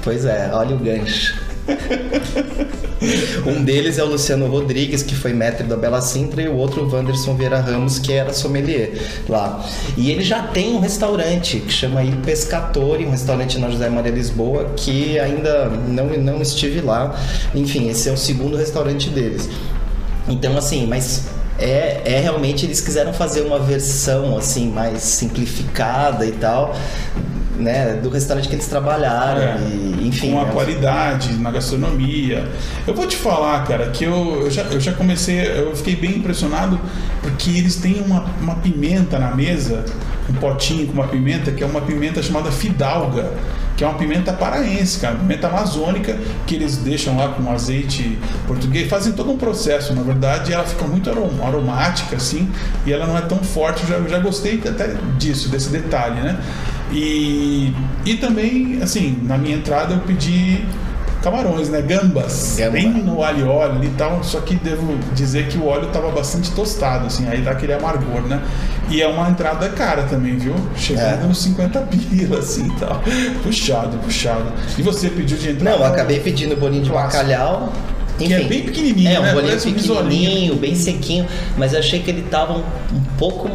Pois 0.03 0.25
é, 0.25 0.51
olha 0.55 0.75
o 0.75 0.79
gancho. 0.79 1.39
um 3.47 3.63
deles 3.63 3.99
é 3.99 4.05
o 4.05 4.07
Luciano 4.07 4.47
Rodrigues, 4.47 5.03
que 5.03 5.15
foi 5.15 5.33
mestre 5.33 5.67
da 5.67 5.77
Bela 5.77 6.01
Sintra, 6.01 6.43
e 6.43 6.49
o 6.49 6.57
outro 6.57 6.85
o 6.85 6.93
Wanderson 6.93 7.35
Vieira 7.35 7.61
Ramos, 7.61 7.99
que 7.99 8.13
era 8.13 8.33
sommelier 8.33 8.93
lá. 9.29 9.65
E 9.97 10.11
ele 10.11 10.23
já 10.23 10.43
tem 10.43 10.75
um 10.75 10.81
restaurante 10.81 11.61
que 11.61 11.73
chama 11.73 12.03
Il 12.03 12.17
Pescatore, 12.19 13.07
um 13.07 13.11
restaurante 13.11 13.59
na 13.59 13.71
José 13.71 13.89
Maria 13.89 14.13
Lisboa, 14.13 14.73
que 14.77 15.19
ainda 15.19 15.69
não, 15.69 16.07
não 16.07 16.43
estive 16.43 16.81
lá. 16.81 17.19
Enfim, 17.55 17.89
esse 17.89 18.09
é 18.09 18.13
o 18.13 18.17
segundo 18.17 18.57
restaurante 18.57 19.09
deles. 19.11 19.49
Então, 20.29 20.57
assim, 20.57 20.87
mas 20.87 21.25
é, 21.59 22.01
é 22.05 22.21
realmente 22.21 22.67
eles 22.67 22.81
quiseram 22.81 23.13
fazer 23.13 23.43
uma 23.43 23.59
versão 23.59 24.37
assim 24.37 24.71
mais 24.71 25.03
simplificada 25.03 26.27
e 26.27 26.33
tal, 26.33 26.75
né, 27.59 27.95
do 28.03 28.09
restaurante 28.09 28.49
que 28.49 28.55
eles 28.55 28.67
trabalharam 28.67 29.41
É. 29.41 29.59
e 29.61 30.09
enfim. 30.09 30.33
com 30.33 30.41
a 30.41 30.45
né, 30.45 30.53
qualidade 30.53 31.33
na 31.35 31.51
gastronomia. 31.51 32.49
Eu 32.87 32.95
vou 32.95 33.07
te 33.07 33.17
falar, 33.17 33.65
cara, 33.65 33.91
que 33.91 34.05
eu, 34.05 34.43
eu, 34.45 34.51
já, 34.51 34.63
eu 34.63 34.81
já 34.81 34.93
comecei, 34.93 35.41
eu 35.41 35.75
fiquei 35.77 35.97
bem 35.97 36.17
impressionado 36.17 36.81
porque 37.23 37.51
eles 37.51 37.77
têm 37.77 38.01
uma, 38.05 38.25
uma 38.41 38.57
pimenta 38.57 39.19
na 39.19 39.35
mesa, 39.35 39.85
um 40.29 40.35
potinho 40.35 40.87
com 40.87 40.93
uma 40.95 41.07
pimenta, 41.07 41.51
que 41.53 41.63
é 41.63 41.67
uma 41.67 41.81
pimenta 41.81 42.23
chamada 42.23 42.51
fidalga, 42.51 43.31
que 43.77 43.83
é 43.83 43.87
uma 43.89 43.99
pimenta 43.99 44.33
paraense, 44.33 45.01
cara, 45.01 45.17
pimenta 45.17 45.49
amazônica, 45.49 46.17
que 46.47 46.55
eles 46.55 46.77
deixam 46.77 47.17
lá 47.17 47.29
com 47.29 47.51
azeite 47.51 48.19
português, 48.47 48.89
fazem 48.89 49.13
todo 49.13 49.33
um 49.33 49.37
processo, 49.37 49.93
na 49.95 50.03
verdade, 50.03 50.53
ela 50.53 50.65
fica 50.65 50.85
muito 50.87 51.11
arom- 51.11 51.45
aromática, 51.45 52.15
assim, 52.17 52.49
e 52.87 52.93
ela 52.93 53.05
não 53.07 53.19
é 53.19 53.23
tão 53.23 53.39
forte, 53.39 53.83
eu 53.83 53.89
já, 53.89 53.95
eu 53.97 54.09
já 54.09 54.19
gostei 54.21 54.61
até 54.65 54.95
disso, 55.19 55.49
desse 55.49 55.71
detalhe, 55.71 56.21
né? 56.21 56.39
E, 56.93 57.73
e 58.05 58.15
também, 58.15 58.79
assim, 58.83 59.19
na 59.23 59.37
minha 59.37 59.57
entrada 59.57 59.95
eu 59.95 60.01
pedi 60.01 60.65
camarões, 61.23 61.71
né? 61.71 61.81
Gambas. 61.81 62.57
Gamba. 62.59 62.73
Bem 62.73 62.89
no 62.93 63.23
alho 63.23 63.47
e 63.47 63.49
óleo 63.49 63.83
e 63.83 63.89
tal. 63.91 64.23
Só 64.23 64.41
que 64.41 64.55
devo 64.57 64.97
dizer 65.15 65.49
que 65.49 65.57
o 65.57 65.67
óleo 65.67 65.89
tava 65.89 66.11
bastante 66.11 66.51
tostado, 66.53 67.07
assim, 67.07 67.27
aí 67.27 67.41
dá 67.41 67.53
aquele 67.53 67.73
amargor, 67.73 68.21
né? 68.23 68.43
E 68.91 69.01
é 69.01 69.09
uma 69.09 69.29
entrada 69.31 69.69
cara 69.71 70.03
também, 70.03 70.37
viu? 70.37 70.55
Chegando 70.77 71.25
É. 71.25 71.27
nos 71.27 71.39
50 71.43 71.81
pila, 71.81 72.39
assim 72.39 72.67
e 72.67 72.79
tal. 72.79 73.03
Puxado, 73.43 73.97
puxado. 73.99 74.53
E 74.77 74.83
você 74.83 75.09
pediu 75.09 75.39
de 75.39 75.51
entrada? 75.51 75.79
Não, 75.79 75.87
eu 75.87 75.93
acabei 75.93 76.21
pedindo 76.21 76.55
bolinho 76.57 76.83
de 76.85 76.91
bacalhau. 76.91 77.73
Que 78.19 78.33
é 78.33 78.45
bem 78.45 78.63
pequenininho, 78.63 79.09
É, 79.11 79.19
um 79.19 79.23
né? 79.25 79.33
bolinho 79.33 79.49
Parece 79.59 79.73
pequenininho, 79.73 80.55
bem 80.55 80.77
sequinho, 80.77 81.27
mas 81.57 81.73
eu 81.73 81.81
achei 81.81 81.99
que 82.01 82.09
ele 82.09 82.23
tava 82.31 82.53
um, 82.53 82.59
um 82.93 83.01
pouco 83.19 83.49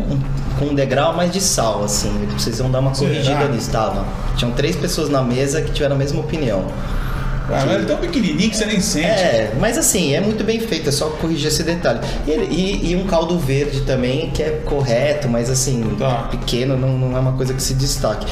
com 0.58 0.66
um 0.66 0.76
degrau 0.76 1.16
mais 1.16 1.32
de 1.32 1.42
sal, 1.42 1.84
assim. 1.84 2.12
Vocês 2.38 2.60
iam 2.60 2.70
dar 2.72 2.80
uma 2.80 2.94
Será? 2.94 3.10
corrigida 3.10 3.48
nisso, 3.48 3.70
tava. 3.72 4.06
Tinham 4.36 4.52
três 4.54 4.76
pessoas 4.76 5.10
na 5.10 5.22
mesa 5.22 5.62
que 5.62 5.72
tiveram 5.72 5.96
a 5.96 6.00
mesma 6.00 6.20
opinião. 6.22 6.66
Ah, 7.52 7.64
mas 7.66 7.82
é 7.82 7.86
tão 7.86 7.98
pequenininho 7.98 8.48
que 8.48 8.56
você 8.56 8.66
nem 8.68 8.80
sente. 8.80 9.08
É, 9.08 9.54
mas 9.60 9.76
assim, 9.76 10.14
é 10.14 10.22
muito 10.22 10.44
bem 10.44 10.60
feito, 10.60 10.88
é 10.88 10.92
só 10.92 11.08
corrigir 11.10 11.48
esse 11.48 11.64
detalhe. 11.64 12.00
E, 12.28 12.32
e- 12.32 12.92
e 12.92 12.96
um 12.96 13.08
caldo 13.08 13.40
verde 13.40 13.82
também, 13.82 14.30
que 14.30 14.44
é 14.44 14.62
correto, 14.64 15.28
mas 15.28 15.50
assim, 15.50 15.96
Tá. 15.98 16.28
pequeno, 16.30 16.78
não, 16.78 16.90
não 16.96 17.18
é 17.18 17.20
uma 17.20 17.32
coisa 17.34 17.52
que 17.56 17.62
se 17.64 17.74
destaque. 17.74 18.28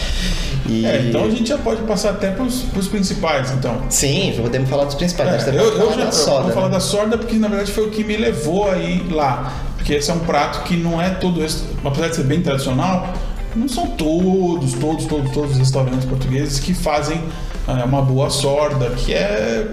E... 0.67 0.85
É, 0.85 1.07
então 1.09 1.23
a 1.23 1.29
gente 1.31 1.49
já 1.49 1.57
pode 1.57 1.81
passar 1.81 2.11
até 2.11 2.29
pros, 2.29 2.59
pros 2.71 2.87
principais, 2.87 3.49
então. 3.51 3.81
Sim, 3.89 4.35
podemos 4.39 4.69
falar 4.69 4.83
dos 4.83 4.93
principais. 4.93 5.47
É, 5.47 5.49
eu, 5.49 5.63
eu 5.63 5.77
falar 5.77 5.93
já 5.97 6.05
da 6.05 6.11
soda, 6.11 6.43
vou 6.43 6.51
falar 6.53 6.67
né? 6.67 6.73
da 6.73 6.79
sorda 6.79 7.17
porque 7.17 7.37
na 7.37 7.47
verdade 7.47 7.71
foi 7.71 7.87
o 7.87 7.89
que 7.89 8.03
me 8.03 8.17
levou 8.17 8.69
a 8.69 8.77
ir 8.77 9.11
lá. 9.11 9.51
Porque 9.87 9.99
esse 9.99 10.11
é 10.11 10.13
um 10.13 10.19
prato 10.19 10.63
que 10.63 10.75
não 10.75 11.01
é 11.01 11.11
todo, 11.11 11.39
apesar 11.85 12.09
de 12.09 12.15
ser 12.17 12.23
bem 12.25 12.41
tradicional, 12.41 13.07
não 13.55 13.69
são 13.69 13.87
todos, 13.87 14.73
todos, 14.73 15.05
todos, 15.05 15.31
todos 15.31 15.51
os 15.51 15.57
restaurantes 15.57 16.03
portugueses 16.03 16.59
que 16.59 16.73
fazem 16.73 17.23
é, 17.65 17.85
uma 17.85 18.01
boa 18.01 18.29
sorda, 18.29 18.89
que 18.89 19.13
é 19.13 19.65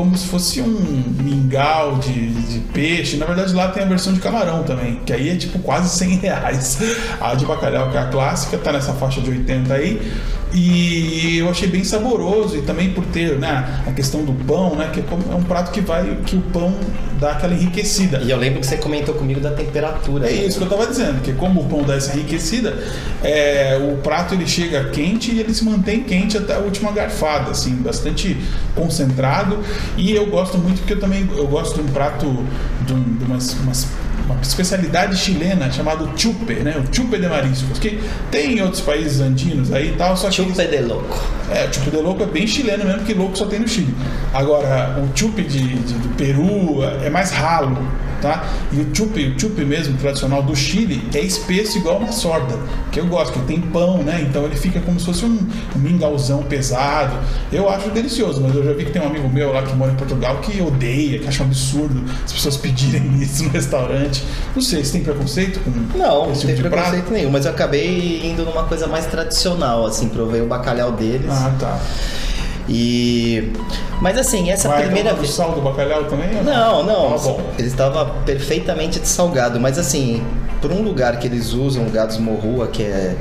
como 0.00 0.16
se 0.16 0.26
fosse 0.28 0.62
um 0.62 1.04
mingau 1.22 1.98
de, 1.98 2.30
de 2.30 2.58
peixe. 2.72 3.18
Na 3.18 3.26
verdade, 3.26 3.52
lá 3.52 3.68
tem 3.68 3.82
a 3.82 3.86
versão 3.86 4.14
de 4.14 4.20
camarão 4.20 4.62
também, 4.62 4.98
que 5.04 5.12
aí 5.12 5.28
é 5.28 5.36
tipo 5.36 5.58
quase 5.58 5.90
100 5.98 6.16
reais. 6.16 6.78
A 7.20 7.34
de 7.34 7.44
bacalhau, 7.44 7.90
que 7.90 7.98
é 7.98 8.00
a 8.00 8.06
clássica, 8.06 8.56
tá 8.56 8.72
nessa 8.72 8.94
faixa 8.94 9.20
de 9.20 9.28
80 9.28 9.74
aí. 9.74 10.00
E 10.52 11.38
eu 11.38 11.48
achei 11.48 11.68
bem 11.68 11.84
saboroso 11.84 12.56
e 12.56 12.62
também 12.62 12.90
por 12.90 13.04
ter 13.06 13.38
né, 13.38 13.82
a 13.86 13.92
questão 13.92 14.24
do 14.24 14.32
pão, 14.32 14.74
né, 14.74 14.90
que 14.92 14.98
é 14.98 15.02
como- 15.02 15.22
é 15.30 15.34
um 15.36 15.44
prato 15.44 15.70
que 15.70 15.80
vai 15.80 16.16
que 16.26 16.34
o 16.34 16.40
pão 16.40 16.74
dá 17.20 17.32
aquela 17.32 17.54
enriquecida. 17.54 18.18
E 18.24 18.30
eu 18.30 18.36
lembro 18.36 18.58
que 18.60 18.66
você 18.66 18.76
comentou 18.76 19.14
comigo 19.14 19.38
da 19.38 19.52
temperatura. 19.52 20.28
É 20.28 20.32
né? 20.32 20.46
isso 20.46 20.58
que 20.58 20.64
eu 20.64 20.68
tava 20.68 20.86
dizendo, 20.88 21.20
que 21.22 21.32
como 21.34 21.60
o 21.60 21.64
pão 21.66 21.84
dá 21.84 21.94
essa 21.94 22.16
enriquecida, 22.16 22.76
é, 23.22 23.78
o 23.92 23.98
prato 23.98 24.34
ele 24.34 24.46
chega 24.46 24.84
quente 24.90 25.30
e 25.30 25.38
ele 25.38 25.54
se 25.54 25.64
mantém 25.64 26.02
quente 26.02 26.36
até 26.36 26.54
a 26.54 26.58
última 26.58 26.90
garfada, 26.90 27.52
assim, 27.52 27.76
bastante 27.76 28.36
concentrado. 28.74 29.58
E 29.96 30.12
eu 30.12 30.26
gosto 30.26 30.56
muito 30.58 30.78
porque 30.78 30.94
eu 30.94 31.00
também 31.00 31.28
eu 31.36 31.46
gosto 31.46 31.74
de 31.74 31.80
um 31.82 31.92
prato 31.92 32.26
de, 32.86 32.92
um- 32.94 33.02
de 33.16 33.24
umas, 33.24 33.52
umas- 33.54 33.86
uma 34.32 34.42
especialidade 34.42 35.16
chilena 35.16 35.70
chamado 35.70 36.10
chupe, 36.16 36.54
né? 36.54 36.76
O 36.78 36.94
chupe 36.94 37.18
de 37.18 37.28
mariscos, 37.28 37.78
que 37.78 38.00
tem 38.30 38.58
em 38.58 38.62
outros 38.62 38.80
países 38.80 39.20
andinos 39.20 39.72
aí 39.72 39.90
e 39.90 39.96
tal, 39.96 40.16
só 40.16 40.28
que 40.28 40.36
Chupa 40.36 40.64
de 40.64 40.78
louco. 40.78 41.18
é, 41.50 41.66
o 41.66 41.72
chupe 41.74 41.90
de 41.90 41.96
louco 41.96 42.22
é 42.22 42.26
bem 42.26 42.46
chileno 42.46 42.84
mesmo, 42.84 43.02
que 43.04 43.14
louco 43.14 43.36
só 43.36 43.46
tem 43.46 43.58
no 43.60 43.68
Chile. 43.68 43.94
Agora, 44.32 44.98
o 45.02 45.16
chupe 45.18 45.42
de, 45.42 45.58
de- 45.74 45.94
do 45.94 46.08
Peru 46.16 46.82
é 47.04 47.10
mais 47.10 47.30
ralo, 47.30 47.76
tá? 48.22 48.44
E 48.72 48.76
o 48.80 48.86
chupe, 48.94 49.34
o 49.36 49.40
chupe 49.40 49.64
mesmo, 49.64 49.96
tradicional 49.98 50.42
do 50.42 50.54
Chile, 50.54 51.02
é 51.14 51.20
espesso 51.20 51.78
igual 51.78 51.98
uma 51.98 52.12
sorda, 52.12 52.56
que 52.92 53.00
eu 53.00 53.06
gosto, 53.06 53.32
que 53.38 53.44
tem 53.46 53.60
pão, 53.60 54.02
né? 54.02 54.24
Então 54.28 54.44
ele 54.44 54.54
fica 54.56 54.80
como 54.80 54.98
se 55.00 55.06
fosse 55.06 55.24
um, 55.24 55.38
um 55.74 55.78
mingauzão 55.78 56.42
pesado. 56.42 57.16
Eu 57.52 57.68
acho 57.68 57.90
delicioso, 57.90 58.40
mas 58.40 58.54
eu 58.54 58.64
já 58.64 58.72
vi 58.72 58.84
que 58.84 58.92
tem 58.92 59.02
um 59.02 59.06
amigo 59.06 59.28
meu 59.28 59.52
lá 59.52 59.62
que 59.62 59.74
mora 59.74 59.92
em 59.92 59.96
Portugal 59.96 60.36
que 60.38 60.60
odeia, 60.62 61.18
que 61.18 61.26
acha 61.28 61.42
um 61.42 61.46
absurdo 61.46 62.04
as 62.24 62.32
pessoas 62.32 62.56
pedirem 62.56 63.02
isso 63.20 63.42
no 63.44 63.50
restaurante. 63.50 64.19
Não 64.54 64.62
sei, 64.62 64.84
você 64.84 64.92
tem 64.92 65.02
preconceito 65.02 65.60
com 65.60 65.70
Não, 65.98 66.24
não 66.26 66.32
esse 66.32 66.46
tem 66.46 66.54
tipo 66.56 66.68
de 66.68 66.74
prato? 66.74 66.90
preconceito 66.90 67.12
nenhum, 67.12 67.30
mas 67.30 67.44
eu 67.46 67.52
acabei 67.52 68.20
indo 68.26 68.44
numa 68.44 68.64
coisa 68.64 68.86
mais 68.86 69.06
tradicional, 69.06 69.86
assim, 69.86 70.08
provei 70.08 70.40
o 70.40 70.46
bacalhau 70.46 70.92
deles. 70.92 71.30
Ah, 71.30 71.52
tá. 71.58 71.78
E. 72.68 73.52
Mas 74.00 74.16
assim, 74.16 74.50
essa 74.50 74.68
Vai 74.68 74.84
primeira 74.84 75.12
o 75.12 75.16
vez. 75.16 75.30
sal 75.30 75.52
do 75.52 75.60
bacalhau 75.60 76.04
também? 76.04 76.28
Não, 76.42 76.82
não. 76.84 77.10
Tá 77.18 77.24
bom. 77.24 77.40
Ele 77.58 77.68
estava 77.68 78.04
perfeitamente 78.24 79.00
salgado, 79.06 79.58
mas 79.58 79.78
assim, 79.78 80.22
por 80.62 80.70
um 80.70 80.82
lugar 80.82 81.18
que 81.18 81.26
eles 81.26 81.52
usam 81.52 81.86
o 81.86 81.90
gados 81.90 82.16
morrua, 82.18 82.68
que 82.68 82.82
é 82.82 83.16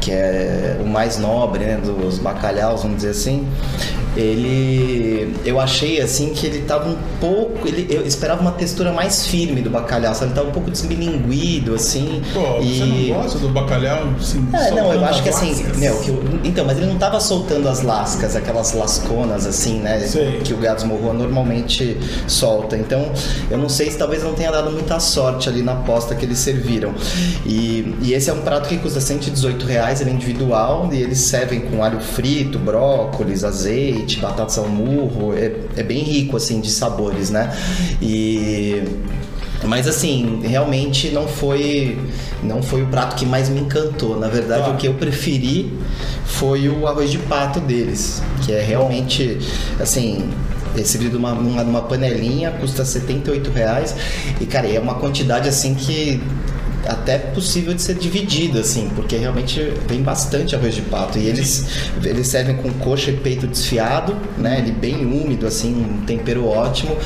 que 0.00 0.10
é 0.12 0.78
o 0.82 0.86
mais 0.86 1.18
nobre, 1.18 1.62
né, 1.62 1.76
dos 1.76 2.18
bacalhaus, 2.18 2.82
vamos 2.82 2.96
dizer 2.96 3.10
assim. 3.10 3.46
Ele 4.16 5.34
eu 5.44 5.58
achei 5.60 6.00
assim 6.00 6.30
que 6.30 6.46
ele 6.46 6.62
tava 6.62 6.88
um 6.88 6.96
pouco, 7.20 7.66
ele 7.66 7.86
eu 7.90 8.04
esperava 8.06 8.40
uma 8.40 8.52
textura 8.52 8.92
mais 8.92 9.26
firme 9.26 9.60
do 9.60 9.70
bacalhau, 9.70 10.14
sabe? 10.14 10.26
Ele 10.26 10.34
tava 10.34 10.48
um 10.48 10.52
pouco 10.52 10.70
desmilinguido 10.70 11.74
assim. 11.74 12.22
Pô, 12.32 12.40
você 12.58 12.62
e 12.64 13.08
não 13.12 13.22
gosta 13.22 13.38
do 13.38 13.48
bacalhau? 13.48 14.08
Assim, 14.18 14.46
é, 14.52 14.70
não, 14.72 14.92
eu 14.92 15.04
acho 15.04 15.22
que 15.22 15.28
as 15.28 15.36
assim, 15.36 15.50
lascas? 15.54 15.76
meu, 15.78 15.96
que 16.00 16.10
o- 16.10 16.40
então, 16.44 16.64
mas 16.64 16.76
ele 16.78 16.86
não 16.86 16.98
tava 16.98 17.20
soltando 17.20 17.68
as 17.68 17.82
lascas, 17.82 18.34
aquelas 18.36 18.72
lasconas 18.72 19.46
assim, 19.46 19.78
né? 19.80 19.98
Sei. 20.00 20.40
Que 20.44 20.52
o 20.52 20.56
Gatos 20.58 20.84
Morroa 20.84 21.12
normalmente 21.12 21.96
solta. 22.26 22.76
Então, 22.76 23.10
eu 23.50 23.58
não 23.58 23.68
sei 23.68 23.90
se 23.90 23.98
talvez 23.98 24.22
não 24.22 24.34
tenha 24.34 24.50
dado 24.50 24.70
muita 24.70 24.98
sorte 25.00 25.48
ali 25.48 25.62
na 25.62 25.72
aposta 25.72 26.14
que 26.14 26.24
eles 26.24 26.38
serviram. 26.38 26.92
E, 27.46 27.94
e 28.02 28.12
esse 28.12 28.30
é 28.30 28.32
um 28.32 28.40
prato 28.42 28.68
que 28.68 28.76
custa 28.78 29.00
118 29.00 29.64
reais, 29.66 30.00
ele 30.00 30.10
é 30.10 30.12
individual 30.12 30.88
e 30.92 31.00
eles 31.02 31.18
servem 31.20 31.60
com 31.60 31.82
alho 31.82 32.00
frito, 32.00 32.58
brócolis, 32.58 33.44
azeite, 33.44 33.99
batatas 34.18 34.58
ao 34.58 34.68
murro. 34.68 35.34
É, 35.34 35.52
é 35.76 35.82
bem 35.82 36.02
rico, 36.02 36.36
assim, 36.36 36.60
de 36.60 36.70
sabores, 36.70 37.30
né? 37.30 37.56
E. 38.00 38.82
Mas 39.62 39.86
assim, 39.86 40.40
realmente 40.42 41.10
não 41.10 41.28
foi 41.28 41.98
não 42.42 42.62
foi 42.62 42.82
o 42.82 42.86
prato 42.86 43.16
que 43.16 43.26
mais 43.26 43.48
me 43.48 43.60
encantou. 43.60 44.18
Na 44.18 44.28
verdade, 44.28 44.64
Tá. 44.64 44.70
o 44.70 44.76
que 44.76 44.86
eu 44.86 44.94
preferi 44.94 45.72
foi 46.24 46.68
o 46.68 46.86
arroz 46.86 47.10
de 47.10 47.18
pato 47.18 47.60
deles, 47.60 48.22
que 48.44 48.52
é 48.52 48.62
realmente 48.62 49.38
assim, 49.78 50.30
servido 50.84 51.18
numa, 51.18 51.34
numa, 51.34 51.82
panelinha, 51.82 52.50
custa 52.52 52.84
78 52.84 53.50
reais 53.50 53.94
e 54.40 54.46
cara, 54.46 54.66
é 54.68 54.78
uma 54.78 54.94
quantidade 54.94 55.48
assim 55.48 55.74
que 55.74 56.22
até 56.86 57.18
possível 57.18 57.74
de 57.74 57.82
ser 57.82 57.94
dividida, 57.94 58.60
assim, 58.60 58.88
porque 58.94 59.16
realmente 59.16 59.72
vem 59.88 60.02
bastante 60.02 60.54
arroz 60.56 60.74
de 60.74 60.82
pato. 60.82 61.18
E 61.18 61.26
eles, 61.26 61.66
eles 62.02 62.26
servem 62.28 62.56
com 62.56 62.70
coxa 62.74 63.10
e 63.10 63.16
peito 63.16 63.46
desfiado, 63.46 64.16
né? 64.38 64.58
Ele 64.58 64.72
bem 64.72 65.04
úmido, 65.04 65.46
assim, 65.46 65.74
um 65.74 66.04
tempero 66.04 66.46
ótimo. 66.46 66.96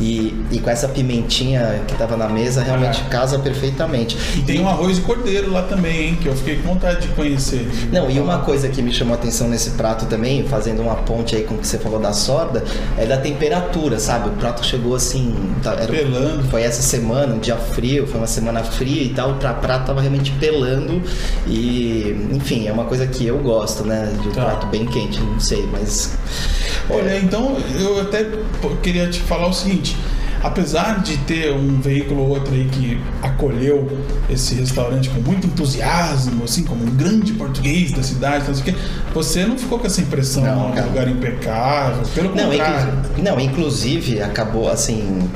E, 0.00 0.34
e 0.50 0.58
com 0.58 0.70
essa 0.70 0.88
pimentinha 0.88 1.82
que 1.86 1.94
tava 1.94 2.16
na 2.16 2.28
mesa, 2.28 2.62
realmente 2.62 3.00
É. 3.06 3.08
casa 3.10 3.38
perfeitamente. 3.38 4.16
E 4.36 4.42
tem 4.42 4.60
um 4.60 4.68
arroz 4.68 4.96
de 4.96 5.02
cordeiro 5.02 5.52
lá 5.52 5.62
também, 5.62 6.08
hein? 6.08 6.18
Que 6.20 6.28
eu 6.28 6.34
fiquei 6.36 6.56
com 6.56 6.68
vontade 6.74 7.02
de 7.02 7.08
conhecer. 7.08 7.68
Não, 7.92 8.10
e 8.10 8.18
uma 8.18 8.38
coisa 8.38 8.68
que 8.68 8.80
me 8.82 8.92
chamou 8.92 9.14
a 9.14 9.18
atenção 9.18 9.48
nesse 9.48 9.70
prato 9.70 10.06
também, 10.06 10.44
fazendo 10.46 10.82
uma 10.82 10.96
ponte 10.96 11.36
aí 11.36 11.42
com 11.44 11.54
o 11.54 11.58
que 11.58 11.66
você 11.66 11.78
falou 11.78 12.00
da 12.00 12.12
sorda, 12.12 12.64
é 12.98 13.06
da 13.06 13.16
temperatura, 13.16 13.98
sabe? 13.98 14.28
O 14.28 14.32
prato 14.32 14.64
chegou 14.64 14.94
assim. 14.94 15.34
tá- 15.62 15.74
era- 15.74 15.86
Pelando. 15.92 16.44
Foi 16.48 16.62
essa 16.62 16.82
semana, 16.82 17.34
um 17.34 17.38
dia 17.38 17.56
frio, 17.56 18.06
foi 18.06 18.18
uma 18.20 18.26
semana 18.26 18.62
fria 18.62 19.02
e 19.02 19.08
tal. 19.10 19.19
O 19.24 19.34
pra- 19.34 19.54
prato 19.54 19.86
tava 19.86 20.00
realmente 20.00 20.30
pelando. 20.32 21.02
E, 21.46 22.16
enfim, 22.32 22.66
é 22.66 22.72
uma 22.72 22.84
coisa 22.84 23.06
que 23.06 23.26
eu 23.26 23.38
gosto, 23.38 23.84
né? 23.84 24.12
De 24.20 24.28
um 24.28 24.32
Tá. 24.32 24.44
prato 24.46 24.66
bem 24.66 24.86
quente, 24.86 25.20
não 25.20 25.40
sei, 25.40 25.66
mas. 25.70 26.16
Olha, 26.88 27.18
então 27.18 27.56
eu 27.78 28.00
até 28.00 28.26
queria 28.82 29.08
te 29.08 29.20
falar 29.20 29.48
o 29.48 29.52
seguinte. 29.52 29.96
Apesar 30.42 31.02
de 31.02 31.18
ter 31.18 31.52
um 31.52 31.82
veículo 31.82 32.22
ou 32.22 32.28
outro 32.30 32.54
aí 32.54 32.64
que 32.64 32.98
acolheu 33.20 33.86
esse 34.30 34.54
restaurante 34.54 35.10
com 35.10 35.20
muito 35.20 35.46
entusiasmo, 35.46 36.44
assim, 36.44 36.64
como 36.64 36.82
um 36.82 36.90
grande 36.96 37.34
português 37.34 37.92
da 37.92 38.02
cidade, 38.02 38.48
não 38.48 38.54
sei 38.54 38.62
o 38.62 38.64
quê, 38.64 38.74
você 39.12 39.44
não 39.44 39.58
ficou 39.58 39.78
com 39.78 39.86
essa 39.86 40.00
impressão, 40.00 40.42
Não, 40.42 40.70
não, 40.74 40.82
um 40.82 40.86
lugar 40.86 41.08
impecável, 41.08 42.02
pelo 42.14 42.34
Não, 42.34 42.48
contrário. 42.48 42.92
não, 43.18 43.38
inclusive 43.38 44.22
acabou 44.22 44.70
assim. 44.70 45.28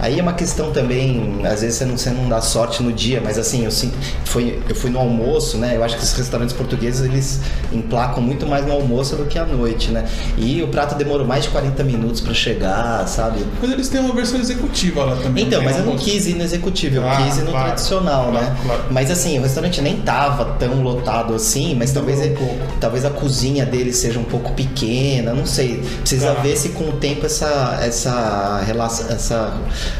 Aí 0.00 0.18
é 0.18 0.22
uma 0.22 0.32
questão 0.32 0.72
também, 0.72 1.40
às 1.44 1.60
vezes 1.60 1.76
você 1.78 1.84
não, 1.84 1.96
você 1.96 2.10
não 2.10 2.28
dá 2.28 2.40
sorte 2.40 2.82
no 2.82 2.92
dia, 2.92 3.20
mas 3.22 3.38
assim, 3.38 3.64
eu, 3.64 3.70
sim, 3.70 3.92
foi, 4.24 4.60
eu 4.68 4.74
fui 4.74 4.90
no 4.90 4.98
almoço, 4.98 5.58
né? 5.58 5.76
Eu 5.76 5.84
acho 5.84 5.96
que 5.96 6.02
esses 6.02 6.16
restaurantes 6.16 6.54
portugueses 6.54 7.02
eles 7.04 7.40
emplacam 7.72 8.22
muito 8.22 8.46
mais 8.46 8.64
no 8.66 8.72
almoço 8.72 9.16
do 9.16 9.26
que 9.26 9.38
à 9.38 9.44
noite, 9.44 9.90
né? 9.90 10.06
E 10.38 10.62
o 10.62 10.68
prato 10.68 10.94
demorou 10.94 11.26
mais 11.26 11.44
de 11.44 11.50
40 11.50 11.84
minutos 11.84 12.20
pra 12.20 12.32
chegar, 12.34 13.06
sabe? 13.06 13.44
Mas 13.60 13.70
eles 13.70 13.88
têm 13.88 14.00
uma 14.00 14.14
versão 14.14 14.38
executiva 14.40 15.04
lá 15.04 15.16
também. 15.16 15.44
Então, 15.44 15.58
tem 15.60 15.68
mas 15.68 15.76
eu 15.78 15.82
não 15.84 15.92
almoço. 15.92 16.10
quis 16.10 16.26
ir 16.26 16.34
no 16.34 16.42
executivo, 16.44 16.96
eu 16.96 17.08
Ah, 17.08 17.22
quis 17.24 17.36
ir 17.36 17.42
no 17.42 17.50
claro, 17.50 17.66
tradicional, 17.66 18.30
claro, 18.30 18.46
né? 18.46 18.56
claro. 18.64 18.82
Mas 18.90 19.10
assim, 19.10 19.38
o 19.38 19.42
restaurante 19.42 19.80
nem 19.82 19.98
tava 20.00 20.44
tão 20.58 20.82
lotado 20.82 21.34
assim, 21.34 21.74
mas 21.74 21.92
talvez, 21.92 22.20
Demorou 22.20 22.42
um 22.48 22.50
ele- 22.52 22.62
talvez 22.80 23.04
a 23.04 23.10
cozinha 23.10 23.66
dele 23.66 23.92
seja 23.92 24.18
um 24.18 24.24
pouco 24.24 24.52
pequena, 24.54 25.34
não 25.34 25.44
sei. 25.46 25.82
Precisa 26.00 26.34
Tá. 26.34 26.40
ver 26.40 26.56
se 26.56 26.70
com 26.70 26.84
o 26.88 26.92
tempo 26.92 27.26
essa, 27.26 27.78
essa, 27.82 28.62
relação, 28.66 29.08
essa 29.10 29.52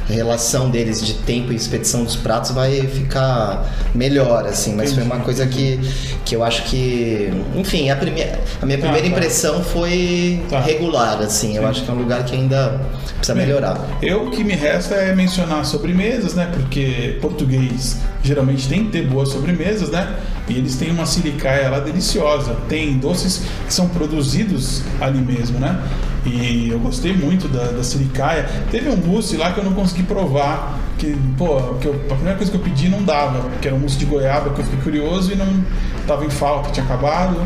relação 0.08 0.70
deles 0.70 1.04
de 1.04 1.14
tempo 1.14 1.52
e 1.52 1.56
expedição 1.56 2.04
dos 2.04 2.16
pratos 2.16 2.50
vai 2.50 2.80
ficar 2.82 3.64
melhor, 3.94 4.46
assim. 4.46 4.74
Mas 4.74 4.92
foi 4.92 5.02
uma 5.02 5.20
coisa 5.20 5.46
que, 5.46 5.78
que 6.24 6.34
eu 6.36 6.42
acho 6.44 6.64
que. 6.64 7.32
Enfim, 7.56 7.90
a, 7.90 7.96
primeira, 7.96 8.40
a 8.60 8.66
minha 8.66 8.78
Tá, 8.78 8.84
primeira 8.84 9.08
tá. 9.08 9.12
impressão 9.16 9.62
foi 9.62 10.40
Tá. 10.48 10.60
regular, 10.60 11.18
assim. 11.20 11.56
Eu 11.56 11.62
Sim. 11.62 11.68
acho 11.68 11.82
que 11.84 11.90
é 11.90 11.94
um 11.94 11.98
lugar 11.98 12.24
que 12.24 12.34
ainda 12.34 12.80
precisa 13.16 13.34
Bem, 13.34 13.46
melhorar. 13.46 13.78
Eu 14.02 14.26
o 14.26 14.30
que 14.30 14.42
me 14.44 14.54
resta 14.54 14.94
é 14.94 15.14
mencionar 15.14 15.64
sobremesas, 15.64 16.34
né? 16.34 16.48
Porque 16.52 17.18
português 17.20 17.96
geralmente 18.22 18.68
tem 18.68 18.84
que 18.86 18.90
ter 18.92 19.06
boas 19.06 19.28
sobremesas, 19.30 19.90
né? 19.90 20.16
E 20.48 20.54
eles 20.58 20.76
têm 20.76 20.90
uma 20.90 21.06
silicaia 21.06 21.68
lá 21.68 21.78
deliciosa. 21.80 22.56
Tem 22.68 22.98
doces 22.98 23.42
que 23.66 23.72
são 23.72 23.88
produzidos 23.88 24.82
ali 25.00 25.18
mesmo, 25.20 25.58
né? 25.58 25.80
E 26.26 26.68
eu 26.70 26.78
gostei 26.78 27.14
muito 27.16 27.48
da, 27.48 27.64
da 27.72 27.82
silicaia. 27.82 28.46
Teve 28.70 28.88
um 28.90 28.96
mousse 28.96 29.36
lá 29.36 29.52
que 29.52 29.58
eu 29.60 29.64
não 29.64 29.72
consegui 29.72 30.02
provar. 30.02 30.78
Que, 30.98 31.16
pô, 31.38 31.56
que 31.80 31.86
eu- 31.86 31.94
a 32.10 32.14
primeira 32.14 32.36
coisa 32.36 32.50
que 32.52 32.58
eu 32.58 32.62
pedi 32.62 32.88
não 32.90 33.02
dava, 33.02 33.48
que 33.62 33.66
era 33.68 33.74
um 33.74 33.80
mousse 33.80 33.96
de 33.96 34.04
goiaba 34.04 34.50
que 34.50 34.60
eu 34.60 34.64
fiquei 34.64 34.80
curioso 34.80 35.32
e 35.32 35.34
não 35.36 35.64
tava 36.06 36.26
em 36.26 36.30
falta, 36.30 36.70
tinha 36.70 36.84
acabado. 36.84 37.40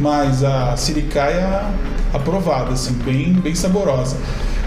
Mas 0.00 0.42
a 0.42 0.76
silicaia 0.76 1.62
aprovada, 2.12 2.72
assim, 2.72 2.94
bem, 3.04 3.32
bem 3.34 3.54
saborosa. 3.54 4.16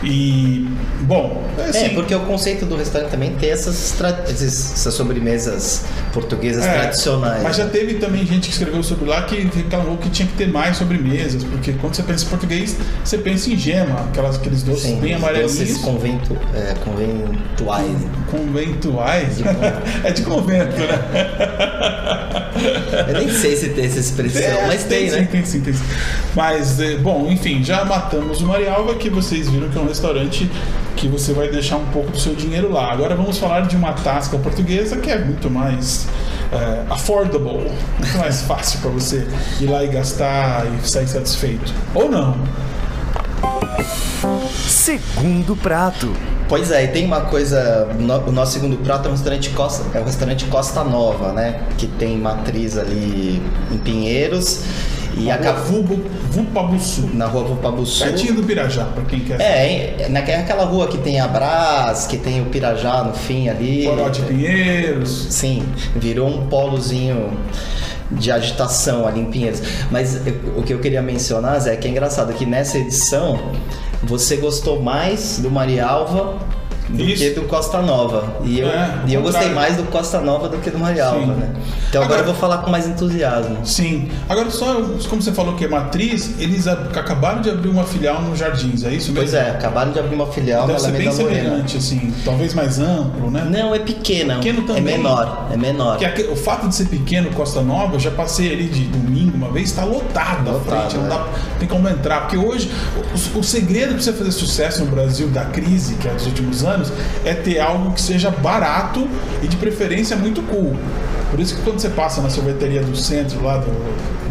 E, 0.01 0.65
bom, 1.01 1.43
assim, 1.67 1.85
É, 1.85 1.89
porque 1.89 2.15
o 2.15 2.21
conceito 2.21 2.65
do 2.65 2.75
restaurante 2.77 3.11
também 3.11 3.35
tem 3.35 3.49
essas, 3.51 3.93
essas 4.29 4.93
sobremesas 4.93 5.83
portuguesas 6.13 6.65
É, 6.65 6.71
tradicionais. 6.79 7.43
Mas 7.43 7.57
já 7.57 7.65
né? 7.65 7.69
teve 7.71 7.95
também 7.95 8.25
gente 8.25 8.47
que 8.47 8.53
escreveu 8.53 8.81
sobre 8.81 9.09
lá 9.09 9.23
que 9.23 9.35
reclamou 9.53 9.97
que 9.97 10.09
tinha 10.09 10.27
que 10.27 10.35
ter 10.35 10.47
mais 10.47 10.77
sobremesas, 10.77 11.43
porque 11.43 11.73
quando 11.73 11.95
você 11.95 12.03
pensa 12.03 12.25
em 12.25 12.29
português, 12.29 12.77
você 13.03 13.17
pensa 13.17 13.49
em 13.49 13.57
gema, 13.57 14.05
aquelas, 14.09 14.37
aqueles 14.37 14.63
doces 14.63 14.83
Sim, 14.83 14.99
bem 15.01 15.15
os 15.15 15.21
amarelinhos, 15.21 15.57
doces 15.57 15.77
convento, 15.79 16.37
é, 16.55 16.73
conventuais. 16.83 17.97
conventuais. 18.31 19.37
De 19.37 19.43
é 20.07 20.11
de 20.11 20.21
convento, 20.21 20.77
né? 20.77 20.99
Eu 23.07 23.13
nem 23.19 23.29
sei 23.29 23.55
se 23.55 23.69
tem 23.69 23.85
essa 23.85 23.99
expressão, 23.99 24.41
É, 24.41 24.67
mas 24.67 24.83
tem, 24.83 25.09
sim, 25.09 25.15
né? 25.15 25.27
Tem 25.31 25.45
sim, 25.45 25.61
tem 25.61 25.73
sim. 25.73 25.83
Mas, 26.35 26.79
é, 26.79 26.95
bom, 26.97 27.29
enfim, 27.29 27.63
já 27.63 27.83
matamos 27.85 28.41
o 28.41 28.45
Marialva, 28.47 28.95
que 28.95 29.09
vocês 29.09 29.49
viram 29.49 29.69
que 29.69 29.77
é 29.77 29.81
um 29.81 29.88
restaurante 29.89 30.49
que 30.95 31.07
você 31.07 31.33
vai 31.33 31.49
deixar 31.49 31.77
um 31.77 31.85
pouco 31.87 32.11
do 32.11 32.19
seu 32.19 32.33
dinheiro 32.35 32.71
lá. 32.71 32.91
Agora 32.91 33.15
vamos 33.15 33.37
falar 33.37 33.61
de 33.61 33.75
uma 33.75 33.93
tasca 33.93 34.37
portuguesa 34.37 34.97
que 34.97 35.09
é 35.11 35.17
muito 35.19 35.49
mais 35.49 36.07
é, 36.51 36.83
affordable, 36.89 37.69
muito 37.99 38.17
mais 38.17 38.41
fácil 38.47 38.79
para 38.79 38.89
você 38.91 39.27
ir 39.59 39.65
lá 39.67 39.83
e 39.83 39.87
gastar 39.87 40.65
e 40.67 40.87
sair 40.87 41.07
satisfeito. 41.07 41.73
Ou 41.93 42.09
não. 42.09 42.37
Segundo 44.55 45.55
prato. 45.55 46.11
Pois 46.47 46.71
é, 46.71 46.83
e 46.83 46.87
tem 46.89 47.05
uma 47.05 47.21
coisa. 47.21 47.87
no- 47.99 48.27
o 48.27 48.31
nosso 48.31 48.53
segundo 48.53 48.75
prato 48.77 49.05
é 49.05 49.09
um 49.09 49.13
restaurante 49.13 49.49
Costa, 49.51 49.85
é 49.97 50.01
o 50.01 50.05
restaurante 50.05 50.45
Costa 50.45 50.83
Nova, 50.83 51.31
né? 51.31 51.61
Que 51.77 51.85
tem 51.87 52.17
matriz 52.17 52.77
ali 52.77 53.41
em 53.71 53.77
Pinheiros 53.77 54.63
e 55.19 55.29
A 55.29 55.35
acaba 55.35 55.59
Vubo, 55.59 55.99
Vupabuçu. 56.29 57.09
na 57.13 57.25
rua 57.25 57.43
Vupabuçu. 57.43 58.03
Pertinho 58.03 58.35
do 58.35 58.43
Pirajá, 58.43 58.85
para 58.85 59.03
quem 59.03 59.19
quer. 59.19 59.39
É, 59.41 59.95
é, 60.03 60.09
naquela 60.09 60.41
aquela 60.41 60.63
rua 60.65 60.87
que 60.87 60.97
tem 60.97 61.19
a 61.19 61.27
Brás, 61.27 62.07
que 62.07 62.17
tem 62.17 62.41
o 62.41 62.45
Pirajá 62.45 63.03
no 63.03 63.13
fim 63.13 63.49
ali. 63.49 63.85
Foró 63.85 64.09
de 64.09 64.21
Pinheiros. 64.21 65.27
Sim, 65.29 65.63
virou 65.95 66.27
um 66.27 66.47
polozinho 66.47 67.37
de 68.11 68.31
agitação 68.31 69.05
ali 69.05 69.19
em 69.21 69.25
Pinheiros. 69.25 69.61
Mas 69.91 70.19
o 70.55 70.63
que 70.63 70.73
eu 70.73 70.79
queria 70.79 71.01
mencionar, 71.01 71.59
Zé, 71.59 71.73
é 71.73 71.75
que 71.75 71.87
é 71.87 71.91
engraçado 71.91 72.33
que 72.33 72.45
nessa 72.45 72.77
edição 72.77 73.39
você 74.03 74.37
gostou 74.37 74.81
mais 74.81 75.39
do 75.39 75.51
Marialva 75.51 76.37
do 76.89 77.03
Isso. 77.03 77.23
que 77.23 77.29
do 77.31 77.41
Costa 77.43 77.81
Nova. 77.81 78.37
E 78.43 78.59
eu, 78.59 78.67
É, 78.67 78.99
e 79.07 79.13
eu 79.13 79.21
gostei 79.21 79.49
mais 79.49 79.77
do 79.77 79.83
Costa 79.83 80.19
Nova 80.19 80.49
do 80.49 80.57
que 80.57 80.69
do 80.69 80.79
Marialva, 80.79 81.33
né? 81.33 81.53
Então 81.89 82.01
agora, 82.03 82.19
Agora- 82.19 82.21
eu 82.21 82.25
vou 82.25 82.35
falar 82.35 82.57
com 82.59 82.69
mais 82.71 82.87
entusiasmo. 82.87 83.57
Sim. 83.65 84.09
Agora, 84.27 84.49
só 84.49 84.75
como 85.09 85.21
você 85.21 85.31
falou 85.31 85.55
que 85.55 85.65
é 85.65 85.67
matriz, 85.67 86.39
eles 86.39 86.67
a- 86.67 86.73
acabaram 86.73 87.41
de 87.41 87.49
abrir 87.49 87.69
uma 87.69 87.83
filial 87.83 88.21
nos 88.21 88.37
Jardins, 88.39 88.83
é 88.83 88.89
isso 88.91 89.11
mesmo? 89.11 89.15
Pois 89.15 89.33
é, 89.33 89.49
acabaram 89.51 89.91
de 89.91 89.99
abrir 89.99 90.15
uma 90.15 90.27
filial 90.27 90.61
Deve 90.67 90.73
na 90.73 90.79
ser 90.79 90.91
bem 90.91 91.07
Alameda 91.07 91.23
Lorena. 91.23 91.43
semelhante, 91.49 91.77
assim, 91.77 92.13
talvez 92.25 92.53
mais 92.53 92.79
amplo, 92.79 93.29
né? 93.31 93.47
Não, 93.49 93.73
é 93.73 93.79
pequena. 93.79 94.35
Pequeno 94.35 94.63
é 94.63 94.67
também. 94.67 94.83
menor, 94.97 95.47
é 95.51 95.57
menor. 95.57 95.97
Porque 95.97 96.23
o 96.23 96.35
fato 96.35 96.67
de 96.67 96.75
ser 96.75 96.85
pequeno, 96.85 97.29
Costa 97.31 97.61
Nova, 97.61 97.95
eu 97.95 97.99
já 97.99 98.11
passei 98.11 98.51
ali 98.51 98.65
de 98.67 98.85
domingo 98.85 99.35
uma 99.37 99.51
vez, 99.51 99.69
está 99.69 99.83
lotado 99.83 100.47
a 100.49 100.53
Lotado, 100.53 100.79
frente, 100.91 100.97
não 100.97 101.05
é. 101.05 101.09
dá, 101.09 101.27
tem 101.59 101.67
como 101.67 101.87
entrar. 101.89 102.21
Porque 102.21 102.37
hoje, 102.37 102.71
o, 103.35 103.39
o 103.39 103.43
segredo 103.43 103.93
para 103.93 104.01
você 104.01 104.13
fazer 104.13 104.31
sucesso 104.31 104.85
no 104.85 104.91
Brasil 104.91 105.27
da 105.29 105.45
crise, 105.45 105.95
que 105.95 106.07
é 106.07 106.11
dos 106.13 106.25
últimos 106.27 106.63
anos, 106.63 106.78
é 107.25 107.33
ter 107.33 107.59
algo 107.59 107.93
que 107.93 108.01
seja 108.01 108.29
barato 108.29 109.07
e 109.41 109.47
de 109.47 109.57
preferência 109.57 110.15
muito 110.15 110.41
cool. 110.43 110.75
Por 111.31 111.39
isso 111.39 111.55
que 111.55 111.61
quando 111.61 111.79
você 111.79 111.89
passa 111.89 112.21
na 112.21 112.29
sorveteria 112.29 112.81
do 112.81 112.95
centro 112.95 113.43
lá 113.43 113.57
do, 113.57 113.69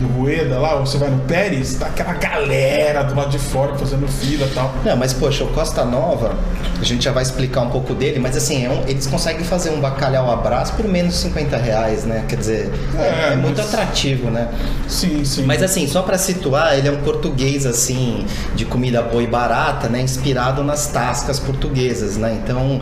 do 0.01 0.07
Rueda, 0.19 0.59
lá, 0.59 0.75
ou 0.75 0.85
você 0.87 0.99
vai 0.99 1.09
no 1.11 1.19
Pérez, 1.21 1.75
tá 1.77 1.87
aquela 1.87 2.13
galera 2.15 3.03
do 3.05 3.15
lado 3.15 3.31
de 3.31 3.39
fora 3.39 3.75
fazendo 3.77 4.07
fila 4.09 4.47
e 4.47 4.51
tal. 4.55 4.75
Não, 4.85 4.97
mas 4.97 5.13
poxa, 5.13 5.45
o 5.45 5.49
Costa 5.49 5.85
Nova, 5.85 6.35
a 6.81 6.85
gente 6.85 7.05
já 7.05 7.13
vai 7.13 7.23
explicar 7.23 7.61
um 7.63 7.71
pouco 7.71 7.95
dele, 7.95 8.19
mas 8.19 8.37
assim, 8.37 8.65
é 8.67 8.69
um- 8.71 8.83
eles 8.89 9.07
conseguem 9.07 9.45
fazer 9.45 9.71
um 9.71 9.81
bacalhau 9.81 10.31
abraço 10.31 10.73
por 10.75 10.87
menos 10.89 11.15
de 11.15 11.21
50 11.21 11.57
reais, 11.57 12.05
né? 12.05 12.25
Quer 12.29 12.37
dizer, 12.37 12.73
é, 12.99 13.03
É, 13.03 13.33
é 13.33 13.37
muito 13.37 13.59
mas- 13.59 13.73
atrativo, 13.75 14.31
né? 14.31 14.49
Sim, 14.89 15.25
sim. 15.25 15.45
Mas 15.45 15.63
assim, 15.63 15.87
só 15.87 16.03
pra 16.03 16.19
situar, 16.19 16.77
ele 16.77 16.89
é 16.89 16.91
um 16.93 16.99
português 16.99 17.65
assim, 17.65 18.27
de 18.57 18.65
comida 18.65 19.03
boa 19.03 19.23
e 19.23 19.27
barata, 19.27 19.89
né? 19.89 20.01
Inspirado 20.01 20.63
nas 20.65 20.89
tascas 20.89 21.39
portuguesas, 21.39 22.17
né? 22.17 22.39
Então, 22.43 22.81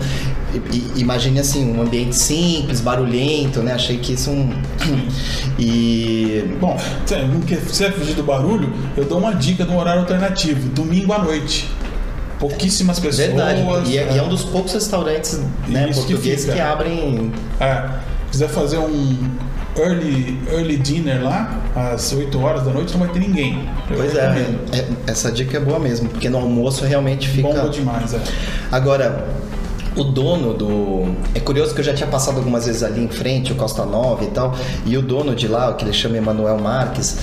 imagine 0.97 1.41
assim, 1.41 1.77
um 1.77 1.83
ambiente 1.83 2.17
simples, 2.17 2.81
barulhento, 2.81 3.61
né? 3.61 3.73
Achei 3.73 3.99
que 3.99 4.13
isso 4.13 4.31
é 4.31 4.33
um. 4.33 4.51
E. 5.59 6.55
Bom, 6.61 6.77
se 7.07 7.57
você 7.57 7.91
fugir 7.91 8.15
do 8.15 8.23
barulho, 8.23 8.71
eu 8.95 9.07
dou 9.07 9.19
uma 9.19 9.35
dica 9.35 9.65
de 9.65 9.71
um 9.71 9.79
horário 9.79 10.03
alternativo, 10.03 10.69
domingo 10.69 11.13
à 11.15 11.19
noite. 11.19 11.71
Pouquíssimas 12.39 12.99
pessoas. 12.99 13.29
Verdade. 13.29 13.63
E 13.87 13.97
é, 13.97 14.13
e 14.13 14.19
é 14.19 14.23
um 14.23 14.27
é. 14.27 14.29
dos 14.29 14.45
poucos 14.45 14.75
restaurantes 14.75 15.41
né, 15.67 15.87
que 15.89 15.95
portugueses 15.95 16.45
que, 16.45 16.53
fica. 16.53 16.65
abrem. 16.65 17.33
É, 17.59 17.89
quiser 18.31 18.49
fazer 18.49 18.77
um 18.77 19.17
early, 19.79 20.39
early 20.51 20.77
dinner 20.77 21.23
lá, 21.23 21.59
às 21.75 22.13
8 22.13 22.39
horas 22.41 22.65
da 22.65 22.73
noite, 22.73 22.93
não 22.93 23.01
vai 23.01 23.09
ter 23.09 23.21
ninguém. 23.21 23.69
Eu 23.91 23.97
Pois 23.97 24.15
é, 24.15 24.47
é, 24.73 24.89
essa 25.07 25.31
dica 25.31 25.57
é 25.57 25.61
boa 25.61 25.79
mesmo, 25.79 26.09
porque 26.09 26.29
no 26.29 26.39
almoço 26.39 26.85
realmente 26.85 27.29
fica. 27.29 27.49
Bomba 27.49 27.69
demais, 27.69 28.15
é. 28.15 28.21
Agora, 28.73 29.27
o 29.97 30.05
dono 30.05 30.53
do. 30.53 31.15
É 31.35 31.41
curioso 31.41 31.75
que 31.75 31.81
eu 31.81 31.85
já 31.85 31.95
tinha 31.95 32.09
passado 32.09 32.37
algumas 32.37 32.67
vezes 32.67 32.83
ali 32.83 33.03
em 33.03 33.09
frente, 33.09 33.53
o 33.53 33.57
Costa 33.57 33.85
Nova 33.85 34.25
e 34.25 34.29
tal, 34.29 34.55
e 34.85 34.97
o 34.97 35.03
dono 35.03 35.35
de 35.35 35.49
lá, 35.49 35.73
que 35.75 35.85
ele 35.85 35.93
chama 35.93 36.17
Emanuel 36.19 36.59
Marques, 36.59 37.19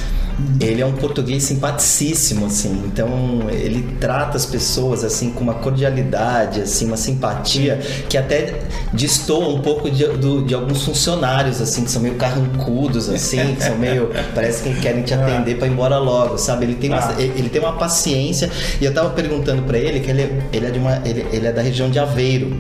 ele 0.60 0.82
é 0.82 0.86
um 0.86 0.94
português 0.94 1.44
simpaticíssimo, 1.44 2.46
assim. 2.48 2.84
Então, 2.86 3.48
ele 3.51 3.96
trata 4.00 4.38
as 4.38 4.46
pessoas, 4.46 5.03
assim, 5.03 5.31
com 5.31 5.42
uma 5.42 5.53
cordialidade, 5.55 6.62
assim, 6.62 6.88
uma 6.88 6.98
simpatia, 6.98 7.79
que 8.10 8.18
até 8.18 8.62
destoa 8.92 9.48
um 9.50 9.62
pouco 9.62 9.90
de, 9.90 10.05
do- 10.07 10.44
de 10.44 10.53
alguns 10.53 10.84
funcionários, 10.84 11.62
assim, 11.62 11.84
que 11.84 11.92
são 11.92 12.01
meio 12.01 12.16
carrancudos, 12.16 13.10
assim, 13.10 13.55
que 13.55 13.64
são 13.64 13.77
meio. 13.77 14.10
Parece 14.34 14.64
que 14.64 14.74
querem 14.81 15.03
te 15.03 15.14
atender 15.14 15.57
pra 15.57 15.68
ir 15.68 15.72
embora 15.72 15.98
logo, 15.98 16.38
sabe? 16.38 16.66
Ele 16.66 16.75
tem 16.75 16.90
uma, 16.90 17.00
Ah. 17.00 17.16
ele 17.20 17.50
tem 17.50 17.62
uma 17.62 17.74
paciência. 17.74 18.50
E 18.81 18.86
eu 18.86 18.94
tava 18.94 19.10
perguntando 19.12 19.64
pra 19.64 19.77
ele 19.77 20.00
que 20.00 20.10
ele, 20.10 20.42
ele 20.51 20.66
é 20.66 20.72
de 20.72 20.79
uma. 20.79 21.01
Ele, 21.05 21.25
ele 21.31 21.48
é 21.48 21.51
da 21.51 21.62
região 21.62 21.90
de 21.90 22.00
Aveiro. 22.00 22.55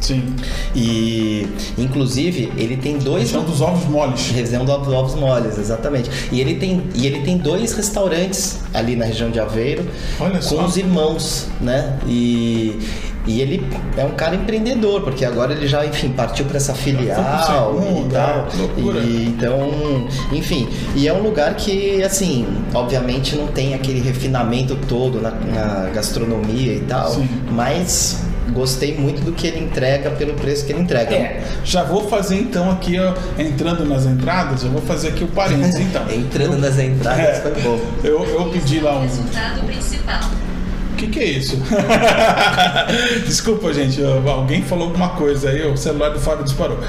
Sim. 0.00 0.34
E 0.74 1.46
inclusive 1.76 2.52
ele 2.56 2.76
tem 2.76 2.98
dois. 2.98 3.24
Região 3.24 3.44
dos 3.44 3.60
ovos 3.60 3.84
moles. 3.86 4.30
Região 4.30 4.64
dos 4.64 4.88
ovos 4.88 5.14
moles, 5.14 5.58
exatamente. 5.58 6.10
E 6.30 6.40
ele 6.40 6.54
tem, 6.54 6.82
e 6.94 7.06
ele 7.06 7.20
tem 7.20 7.36
dois 7.36 7.72
restaurantes 7.72 8.60
ali 8.72 8.96
na 8.96 9.04
região 9.04 9.30
de 9.30 9.40
Aveiro 9.40 9.84
Olha 10.20 10.36
com 10.36 10.42
só. 10.42 10.64
os 10.64 10.76
irmãos, 10.76 11.46
né? 11.60 11.98
E, 12.06 12.78
e 13.26 13.40
ele 13.42 13.66
é 13.96 14.04
um 14.04 14.12
cara 14.12 14.34
empreendedor, 14.34 15.02
porque 15.02 15.24
agora 15.24 15.52
ele 15.52 15.66
já, 15.66 15.84
enfim, 15.84 16.10
partiu 16.10 16.46
para 16.46 16.56
essa 16.56 16.72
filial 16.74 17.76
segundo, 17.76 18.06
e 18.06 18.12
tal. 18.12 18.38
é, 18.38 18.50
que 18.50 18.56
loucura. 18.56 19.00
E, 19.00 19.26
então, 19.26 20.08
enfim, 20.32 20.68
e 20.94 21.06
é 21.06 21.12
um 21.12 21.22
lugar 21.22 21.54
que, 21.54 22.02
assim, 22.02 22.46
obviamente 22.72 23.36
não 23.36 23.48
tem 23.48 23.74
aquele 23.74 24.00
refinamento 24.00 24.76
todo 24.88 25.20
na, 25.20 25.30
na 25.30 25.90
gastronomia 25.90 26.74
e 26.74 26.80
tal, 26.80 27.10
Sim. 27.10 27.28
mas 27.50 28.22
gostei 28.52 28.96
muito 28.96 29.22
do 29.24 29.32
que 29.32 29.46
ele 29.46 29.60
entrega 29.60 30.10
pelo 30.10 30.34
preço 30.34 30.64
que 30.66 30.72
ele 30.72 30.80
entrega. 30.80 31.14
É, 31.14 31.42
já 31.64 31.82
vou 31.82 32.08
fazer 32.08 32.36
então 32.36 32.70
aqui, 32.70 32.98
ó, 32.98 33.14
entrando 33.38 33.84
nas 33.84 34.06
entradas, 34.06 34.62
eu 34.62 34.70
vou 34.70 34.82
fazer 34.82 35.08
aqui 35.08 35.24
o 35.24 35.28
parênteses 35.28 35.76
então. 35.80 36.02
Entrando 36.10 36.58
nas 36.58 36.78
entradas 36.78 37.20
É, 37.24 37.34
foi 37.40 37.62
bom. 37.62 37.80
eu, 38.04 38.24
eu 38.24 38.50
pedi 38.50 38.80
lá 38.80 38.98
um. 38.98 39.02
Resultado 39.02 39.64
principal. 39.66 40.20
O 40.98 41.00
que, 41.00 41.06
que 41.06 41.20
é 41.20 41.24
isso? 41.26 41.56
Desculpa, 43.24 43.72
gente. 43.72 44.02
Alguém 44.02 44.62
falou 44.62 44.88
alguma 44.88 45.10
coisa 45.10 45.50
aí, 45.50 45.64
o 45.64 45.76
celular 45.76 46.08
do 46.08 46.18
Fábio 46.18 46.42
disparou. 46.42 46.80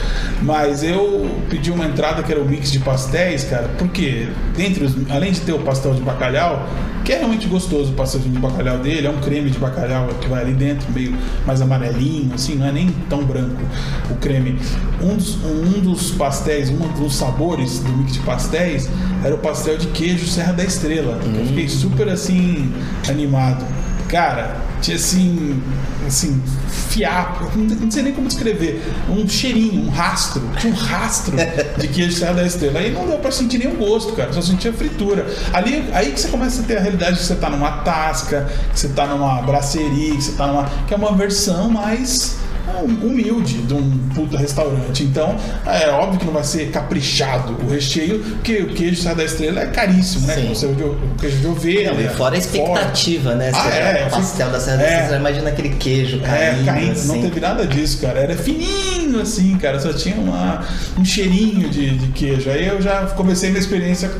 Mas 0.41 0.82
eu 0.82 1.30
pedi 1.48 1.69
uma 1.69 1.86
entrada 1.86 2.24
que 2.24 2.32
era 2.32 2.41
o 2.41 2.45
mix 2.45 2.72
de 2.72 2.80
pastéis, 2.80 3.43
cara, 3.43 3.69
porque 3.78 4.28
dentre 4.58 4.84
os, 4.84 4.95
além 5.12 5.32
de 5.32 5.41
ter 5.41 5.54
o 5.54 5.60
pastel 5.60 5.93
de 5.93 6.02
bacalhau, 6.02 6.67
que 7.06 7.13
é 7.13 7.17
realmente 7.19 7.48
gostoso 7.48 7.91
o 7.91 7.95
pastelzinho 7.95 8.34
de 8.34 8.39
bacalhau 8.39 8.80
dele, 8.80 9.06
é 9.06 9.12
um 9.12 9.19
creme 9.19 9.52
de 9.52 9.60
bacalhau 9.60 10.08
que 10.19 10.28
vai 10.28 10.41
ali 10.41 10.54
dentro, 10.54 10.91
meio 10.91 11.15
mais 11.45 11.62
amarelinho, 11.62 12.34
assim, 12.34 12.56
não 12.56 12.65
é 12.65 12.72
nem 12.72 12.89
tão 13.08 13.24
branco 13.24 13.62
o 14.10 14.15
creme. 14.15 14.58
Um 15.04 15.17
dos, 15.17 15.36
um 15.43 15.82
dos 15.82 16.10
pastéis, 16.13 16.72
um 16.72 16.88
dos 17.00 17.15
sabores 17.15 17.78
do 17.82 17.91
mix 17.93 18.13
de 18.13 18.19
pastéis 18.22 18.89
era 19.24 19.36
o 19.36 19.38
pastel 19.38 19.78
de 19.78 19.86
queijo 19.88 20.26
Serra 20.26 20.54
da 20.54 20.63
Estrela. 20.63 21.19
que 21.19 21.38
Eu 21.38 21.45
fiquei 21.45 21.69
super 21.69 22.10
assim 22.10 22.74
animado. 23.08 23.63
Cara, 24.10 24.58
tinha 24.82 24.98
assim, 24.98 25.62
assim, 26.08 26.41
fiapo, 26.89 27.48
não 27.56 27.91
sei 27.91 28.02
nem 28.02 28.12
como 28.12 28.28
descrever, 28.28 28.82
um 29.08 29.28
cheirinho, 29.30 29.86
um 29.86 29.89
rastro, 29.89 30.41
tinha 30.60 30.74
um 30.74 30.76
rastro 30.76 31.38
de 31.78 31.88
queijo 31.88 32.17
Serra 32.17 32.34
da 32.34 32.43
Estrela. 32.43 32.80
Aí 32.80 32.91
não 32.91 33.06
deu 33.06 33.19
pra 33.19 33.30
sentir 33.30 33.60
nenhum 33.60 33.76
gosto, 33.76 34.13
cara, 34.13 34.34
só 34.34 34.41
sentia 34.41 34.74
fritura. 34.74 35.28
Ali, 35.54 35.88
aí 35.93 36.12
que 36.12 36.19
você 36.19 36.28
começa 36.28 36.62
a 36.62 36.65
ter 36.65 36.78
a 36.78 36.82
realidade 36.82 37.13
de 37.13 37.19
que 37.19 37.26
você 37.26 37.36
tá 37.36 37.52
numa 37.52 37.84
tasca, 37.84 38.50
que 38.74 38.80
você 38.80 38.89
tá 38.89 39.06
numa 39.06 39.43
braceria, 39.43 40.15
que 40.15 40.24
você 40.24 40.32
tá 40.32 40.48
numa. 40.48 40.65
que 40.88 40.93
é 40.93 40.98
uma 40.98 41.15
versão 41.15 41.69
mais 41.69 42.38
humilde 42.85 43.59
de 43.59 43.73
um 43.73 43.97
puta 44.15 44.37
restaurante. 44.37 45.03
Então, 45.03 45.35
é 45.65 45.89
óbvio 45.89 46.19
que 46.19 46.25
não 46.25 46.33
vai 46.33 46.43
ser 46.43 46.69
caprichado 46.71 47.57
o 47.65 47.69
recheio, 47.71 48.19
porque 48.19 48.57
o 48.57 48.73
queijo 48.73 49.01
Serra 49.01 49.15
da 49.15 49.23
Estrela 49.23 49.61
é 49.61 49.67
caríssimo, 49.67 50.27
né? 50.27 50.35
Sim. 50.35 50.49
Você, 50.49 50.65
o, 50.65 50.69
o 50.71 51.15
queijo 51.19 51.37
de 51.37 51.47
ovelha. 51.47 51.93
Não, 51.93 52.01
e 52.01 52.07
fora 52.09 52.37
a 52.37 52.41
forte. 52.41 52.57
expectativa, 52.57 53.35
né? 53.35 53.51
Ah, 53.53 53.61
Você 53.61 53.69
é, 53.77 53.83
vai 53.93 54.03
eu 54.03 54.07
o 54.07 54.09
pastel 54.09 54.49
da 54.49 54.59
Serra 54.59 54.77
da 54.77 54.83
é. 54.83 55.01
Estrela, 55.01 55.17
imagina 55.19 55.49
aquele 55.49 55.69
queijo 55.69 56.21
É, 56.23 56.27
caindo, 56.51 56.65
caindo, 56.65 56.91
assim. 56.91 57.07
não 57.07 57.21
teve 57.21 57.39
nada 57.39 57.67
disso, 57.67 58.01
cara. 58.01 58.19
Era 58.19 58.35
fininho 58.35 59.21
assim, 59.21 59.57
cara. 59.57 59.79
Só 59.79 59.93
tinha 59.93 60.15
uma, 60.15 60.63
um 60.97 61.05
cheirinho 61.05 61.69
de, 61.69 61.97
de 61.97 62.07
queijo. 62.09 62.49
Aí 62.49 62.67
eu 62.67 62.81
já 62.81 63.05
comecei 63.07 63.49
minha 63.49 63.59
experiência. 63.61 64.09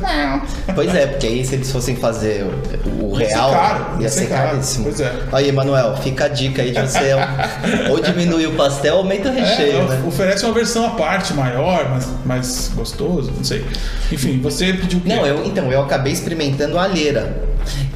Pois 0.74 0.94
é, 0.94 1.06
porque 1.06 1.26
aí 1.26 1.44
se 1.44 1.54
eles 1.56 1.70
fossem 1.70 1.96
fazer 1.96 2.44
o, 3.00 3.12
o 3.12 3.20
Ia 3.20 3.26
ser 3.26 3.34
real, 3.34 3.50
caro, 3.50 3.86
ia, 3.96 4.02
ia 4.02 4.08
ser 4.08 4.20
ser 4.20 4.26
caro. 4.28 4.50
caríssimo. 4.50 4.84
Pois 4.84 5.00
é. 5.00 5.12
Aí, 5.32 5.48
Emanuel, 5.48 5.96
fica 5.96 6.24
a 6.24 6.28
dica 6.28 6.62
aí 6.62 6.70
de 6.70 6.80
você 6.80 7.12
ou 7.90 8.00
diminuir 8.00 8.30
diminui 8.30 8.46
o 8.50 8.56
pastel, 8.56 8.96
aumenta 8.98 9.28
o 9.30 9.32
recheio, 9.32 9.78
É, 9.78 9.82
né? 9.88 10.02
oferece 10.06 10.44
uma 10.44 10.54
versão 10.54 10.86
à 10.86 10.90
parte, 10.90 11.32
maior, 11.34 11.88
mais, 11.90 12.08
mais 12.24 12.72
gostoso, 12.74 13.32
não 13.36 13.44
sei. 13.44 13.64
Enfim, 14.12 14.40
você 14.40 14.72
pediu 14.72 14.98
o 14.98 15.02
quê? 15.02 15.08
Não, 15.08 15.26
eu, 15.26 15.44
então, 15.44 15.70
eu 15.72 15.80
acabei 15.80 16.12
experimentando 16.12 16.78
a 16.78 16.84
alheira. 16.84 17.49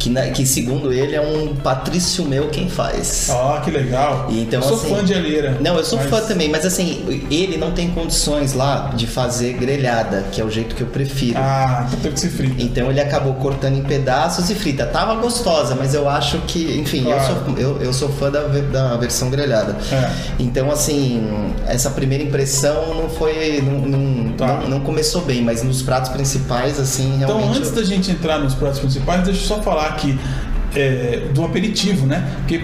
Que, 0.05 0.11
na- 0.11 0.27
que 0.29 0.45
segundo 0.45 0.93
ele 0.93 1.14
é 1.17 1.21
um 1.23 1.57
patrício 1.57 2.27
meu 2.27 2.49
quem 2.49 2.69
faz. 2.69 3.31
Ah, 3.31 3.62
que 3.64 3.71
legal. 3.71 4.27
E 4.29 4.43
então, 4.43 4.61
eu 4.61 4.69
sou 4.69 4.77
assim, 4.77 4.95
fã 4.95 5.03
de 5.03 5.14
alheira. 5.14 5.57
Não, 5.62 5.79
eu 5.79 5.85
sou 5.85 5.99
mas- 5.99 6.11
fã 6.11 6.21
também, 6.21 6.51
mas 6.51 6.67
assim, 6.67 7.25
ele 7.31 7.57
não 7.57 7.71
tem 7.73 7.88
condições 7.90 8.53
lá 8.53 8.90
de 8.95 9.07
fazer 9.07 9.55
grelhada, 9.55 10.25
que 10.31 10.43
é 10.43 10.45
o 10.45 10.51
jeito 10.51 10.75
que 10.75 10.83
eu 10.83 10.88
prefiro. 10.88 11.38
Ah, 11.38 11.87
então 11.88 12.01
teve 12.01 12.14
que 12.17 12.21
ser 12.21 12.29
frito. 12.29 12.55
Então 12.59 12.90
ele 12.90 13.01
acabou 13.01 13.33
cortando 13.37 13.79
em 13.79 13.83
pedaços 13.83 14.51
e 14.51 14.55
frita. 14.55 14.85
Tava 14.85 15.14
gostosa, 15.14 15.75
mas 15.75 15.95
eu 15.95 16.07
acho 16.07 16.37
que, 16.40 16.79
enfim, 16.79 16.99
eu, 17.09 17.17
Claro. 17.17 17.35
sou, 17.47 17.57
eu, 17.59 17.79
eu 17.81 17.93
sou 17.95 18.11
fã 18.11 18.31
da, 18.31 18.43
da 18.43 18.97
versão 18.99 19.31
grelhada. 19.31 19.75
É. 19.90 20.11
Então, 20.38 20.71
assim, 20.71 21.27
essa 21.67 21.88
primeira 21.88 22.23
impressão 22.23 22.95
não 22.95 23.09
foi. 23.09 23.62
Não, 23.62 23.79
não, 23.88 24.14
Tá. 24.35 24.47
não, 24.49 24.69
não 24.69 24.81
começou 24.81 25.23
bem, 25.23 25.40
mas 25.43 25.62
nos 25.62 25.81
pratos 25.81 26.11
principais, 26.11 26.79
assim, 26.79 27.14
Então, 27.17 27.38
realmente. 27.38 27.59
antes 27.59 27.71
da 27.71 27.83
gente 27.85 28.11
entrar 28.11 28.38
nos 28.38 28.53
pratos 28.55 28.81
principais, 28.81 29.23
deixa 29.23 29.40
eu 29.45 29.47
só 29.47 29.62
falar 29.62 29.94
aqui 29.95 30.19
é, 30.77 31.29
do 31.33 31.45
aperitivo, 31.45 32.05
né? 32.07 32.29
Porque 32.39 32.61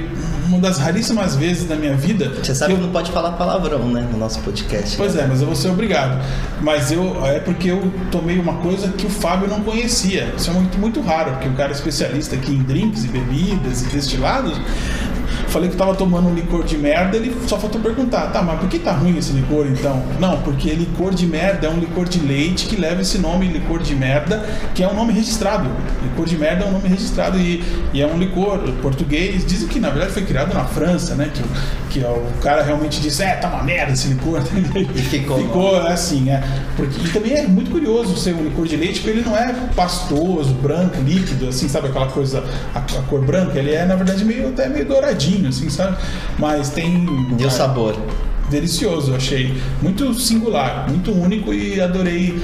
uma 0.49 0.59
das 0.59 0.79
raríssimas 0.79 1.37
vezes 1.37 1.65
da 1.69 1.77
minha 1.77 1.95
vida. 1.97 2.29
Você 2.43 2.53
sabe 2.57 2.75
que 2.75 2.81
eu- 2.81 2.83
não 2.85 2.91
pode 2.93 3.13
falar 3.13 3.31
palavrão, 3.33 3.89
né? 3.89 4.05
No 4.11 4.19
nosso 4.19 4.41
podcast. 4.41 4.97
Pois 4.97 5.15
é, 5.15 5.25
mas 5.27 5.41
eu 5.41 5.47
vou 5.47 5.55
ser 5.55 5.69
obrigado. 5.69 6.21
Mas 6.61 6.91
eu 6.91 7.25
é 7.25 7.39
porque 7.39 7.71
eu 7.71 7.93
tomei 8.11 8.37
uma 8.37 8.55
coisa 8.55 8.89
que 8.89 9.07
o 9.07 9.11
Fábio 9.11 9.49
não 9.49 9.61
conhecia. 9.61 10.35
Isso 10.37 10.51
é 10.51 10.53
muito, 10.55 10.77
muito 10.77 11.01
raro, 11.01 11.31
porque 11.33 11.49
o 11.49 11.53
cara 11.53 11.69
é 11.71 11.73
especialista 11.73 12.35
aqui 12.35 12.51
em 12.53 12.63
drinks 12.65 13.05
e 13.05 13.09
bebidas 13.09 13.83
e 13.83 13.85
destilados. 13.87 14.61
Falei 15.51 15.69
que 15.69 15.77
tava 15.77 15.95
tomando 15.95 16.29
um 16.29 16.35
licor 16.35 16.65
de 16.65 16.79
merda, 16.79 17.17
ele 17.17 17.37
só 17.47 17.59
faltou 17.59 17.81
perguntar, 17.81 18.29
tá, 18.29 18.41
mas 18.41 18.61
por 18.61 18.69
que 18.69 18.79
tá 18.79 18.93
ruim 18.93 19.19
esse 19.19 19.33
licor 19.33 19.67
então? 19.67 20.03
Não, 20.21 20.41
porque 20.43 20.71
licor 20.71 21.13
de 21.13 21.27
merda 21.27 21.67
é 21.67 21.71
um 21.71 21.79
licor 21.79 22.09
de 22.09 22.21
leite 22.21 22.67
que 22.67 22.77
leva 22.77 23.03
esse 23.03 23.19
nome 23.19 23.49
licor 23.49 23.83
de 23.83 23.95
merda, 23.95 24.45
que 24.75 24.83
é 24.83 24.89
um 24.89 24.95
nome 24.95 25.13
registrado. 25.13 25.69
Licor 26.03 26.27
de 26.27 26.39
merda 26.39 26.65
é 26.65 26.69
um 26.69 26.73
nome 26.73 26.89
registrado 26.89 27.39
e, 27.39 27.65
e 27.93 28.01
é 28.01 28.07
um 28.07 28.17
licor 28.17 28.61
português. 28.81 29.45
Dizem 29.45 29.69
que 29.69 29.81
na 29.81 29.91
verdade 29.91 30.13
foi 30.13 30.25
criado 30.25 30.55
na 30.55 30.65
França, 30.65 31.15
né? 31.15 31.31
Que, 31.35 31.99
que 32.01 32.07
o 32.07 32.41
cara 32.41 32.63
realmente 32.63 33.01
disse, 33.01 33.23
é, 33.23 33.35
tá 33.35 33.49
uma 33.49 33.63
merda 33.63 33.93
esse 33.93 34.09
licor. 34.09 34.41
E 34.95 35.03
ficou. 35.03 35.39
Ficou 35.39 35.77
assim, 35.77 36.31
é. 36.31 36.43
Porque, 36.77 37.01
e 37.01 37.09
também 37.11 37.35
é 37.35 37.47
muito 37.47 37.71
curioso 37.71 38.17
ser 38.17 38.35
um 38.35 38.43
licor 38.43 38.67
de 38.67 38.77
leite, 38.77 39.01
porque 39.01 39.19
ele 39.19 39.23
não 39.23 39.37
é 39.37 39.53
pastoso, 39.75 40.53
branco, 40.55 40.97
líquido, 41.03 41.49
assim, 41.49 41.69
sabe 41.69 41.89
aquela 41.89 42.09
coisa, 42.09 42.45
a, 42.75 42.79
a 42.79 43.03
cor 43.03 43.21
branca, 43.25 43.59
ele 43.59 43.73
é, 43.73 43.85
na 43.85 43.95
verdade, 43.95 44.25
meio 44.25 44.49
até 44.49 44.69
meio 44.69 44.87
douradinho, 44.87 45.40
assim, 45.47 45.69
sabe? 45.71 45.97
Mas 46.39 46.71
tem. 46.71 47.07
Deu 47.37 47.51
sabor. 47.51 47.97
Delicioso, 48.51 49.13
eu 49.13 49.17
achei 49.17 49.55
muito 49.81 50.13
singular, 50.15 50.87
muito 50.89 51.13
único 51.13 51.55
e 51.55 51.81
adorei 51.81 52.39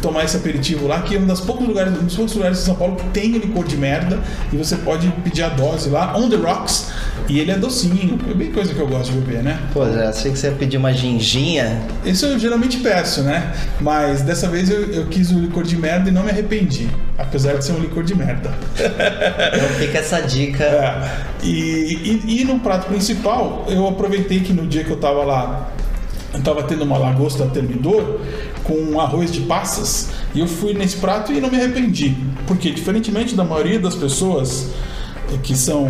tomar 0.00 0.24
esse 0.24 0.36
aperitivo 0.36 0.86
lá, 0.86 1.02
que 1.02 1.14
é 1.16 1.18
um 1.18 1.26
dos 1.26 1.40
poucos 1.40 1.66
lugares, 1.66 1.92
um 1.92 2.04
dos 2.04 2.16
poucos 2.16 2.34
lugares 2.34 2.58
de 2.58 2.64
São 2.64 2.74
Paulo 2.74 2.96
que 2.96 3.04
tem 3.10 3.30
licor 3.32 3.64
de 3.64 3.76
merda 3.76 4.20
e 4.52 4.56
você 4.56 4.76
pode 4.76 5.08
pedir 5.22 5.42
a 5.42 5.48
dose 5.48 5.88
lá, 5.88 6.16
on 6.16 6.28
the 6.28 6.36
rocks, 6.36 6.90
e 7.28 7.38
ele 7.38 7.50
é 7.50 7.56
docinho, 7.56 8.18
é 8.28 8.34
bem 8.34 8.50
coisa 8.50 8.74
que 8.74 8.80
eu 8.80 8.86
gosto 8.86 9.12
de 9.12 9.18
beber, 9.20 9.42
né? 9.42 9.58
Pô, 9.72 9.84
já 9.90 10.08
achei 10.08 10.32
que 10.32 10.38
você 10.38 10.48
ia 10.48 10.52
pedir 10.54 10.76
uma 10.76 10.92
ginginha. 10.92 11.80
Isso 12.04 12.26
eu 12.26 12.38
geralmente 12.38 12.78
peço, 12.78 13.22
né? 13.22 13.52
Mas 13.80 14.22
dessa 14.22 14.48
vez 14.48 14.68
eu, 14.68 14.86
eu 14.90 15.06
quis 15.06 15.30
o 15.30 15.38
licor 15.38 15.62
de 15.62 15.76
merda 15.76 16.08
e 16.08 16.12
não 16.12 16.22
me 16.22 16.30
arrependi. 16.30 16.88
Apesar 17.16 17.54
de 17.54 17.64
ser 17.64 17.72
um 17.72 17.78
licor 17.78 18.02
de 18.02 18.14
merda. 18.14 18.52
Então 19.54 19.68
fica 19.78 19.98
essa 19.98 20.20
dica. 20.20 20.64
É, 20.64 21.10
e, 21.42 22.22
e, 22.26 22.40
e 22.40 22.44
no 22.44 22.58
prato 22.58 22.86
principal, 22.86 23.66
eu 23.68 23.86
aproveitei 23.86 24.40
que 24.40 24.52
no 24.52 24.66
dia 24.66 24.82
que 24.82 24.90
eu 24.90 24.96
tava 24.96 25.24
lá, 25.24 25.51
eu 26.34 26.40
tava 26.42 26.62
tendo 26.62 26.84
uma 26.84 26.98
lagosta 26.98 27.46
termidor 27.46 28.20
com 28.64 28.74
um 28.74 29.00
arroz 29.00 29.30
de 29.30 29.40
passas. 29.42 30.10
E 30.34 30.40
eu 30.40 30.46
fui 30.46 30.72
nesse 30.72 30.96
prato 30.96 31.32
e 31.32 31.40
não 31.40 31.50
me 31.50 31.58
arrependi. 31.58 32.16
Porque, 32.46 32.70
diferentemente 32.70 33.34
da 33.34 33.44
maioria 33.44 33.78
das 33.78 33.94
pessoas 33.94 34.70
eh, 35.32 35.38
que 35.42 35.56
são. 35.56 35.86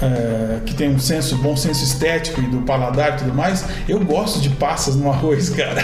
É, 0.00 0.60
que 0.64 0.74
tem 0.74 0.90
um 0.90 0.98
senso, 0.98 1.36
bom 1.38 1.56
senso 1.56 1.82
estético 1.84 2.40
e 2.40 2.46
do 2.46 2.58
paladar 2.62 3.14
e 3.14 3.16
tudo 3.18 3.34
mais, 3.34 3.64
eu 3.88 3.98
gosto 4.00 4.40
de 4.40 4.50
passas 4.50 4.94
no 4.96 5.10
arroz, 5.10 5.50
cara. 5.56 5.82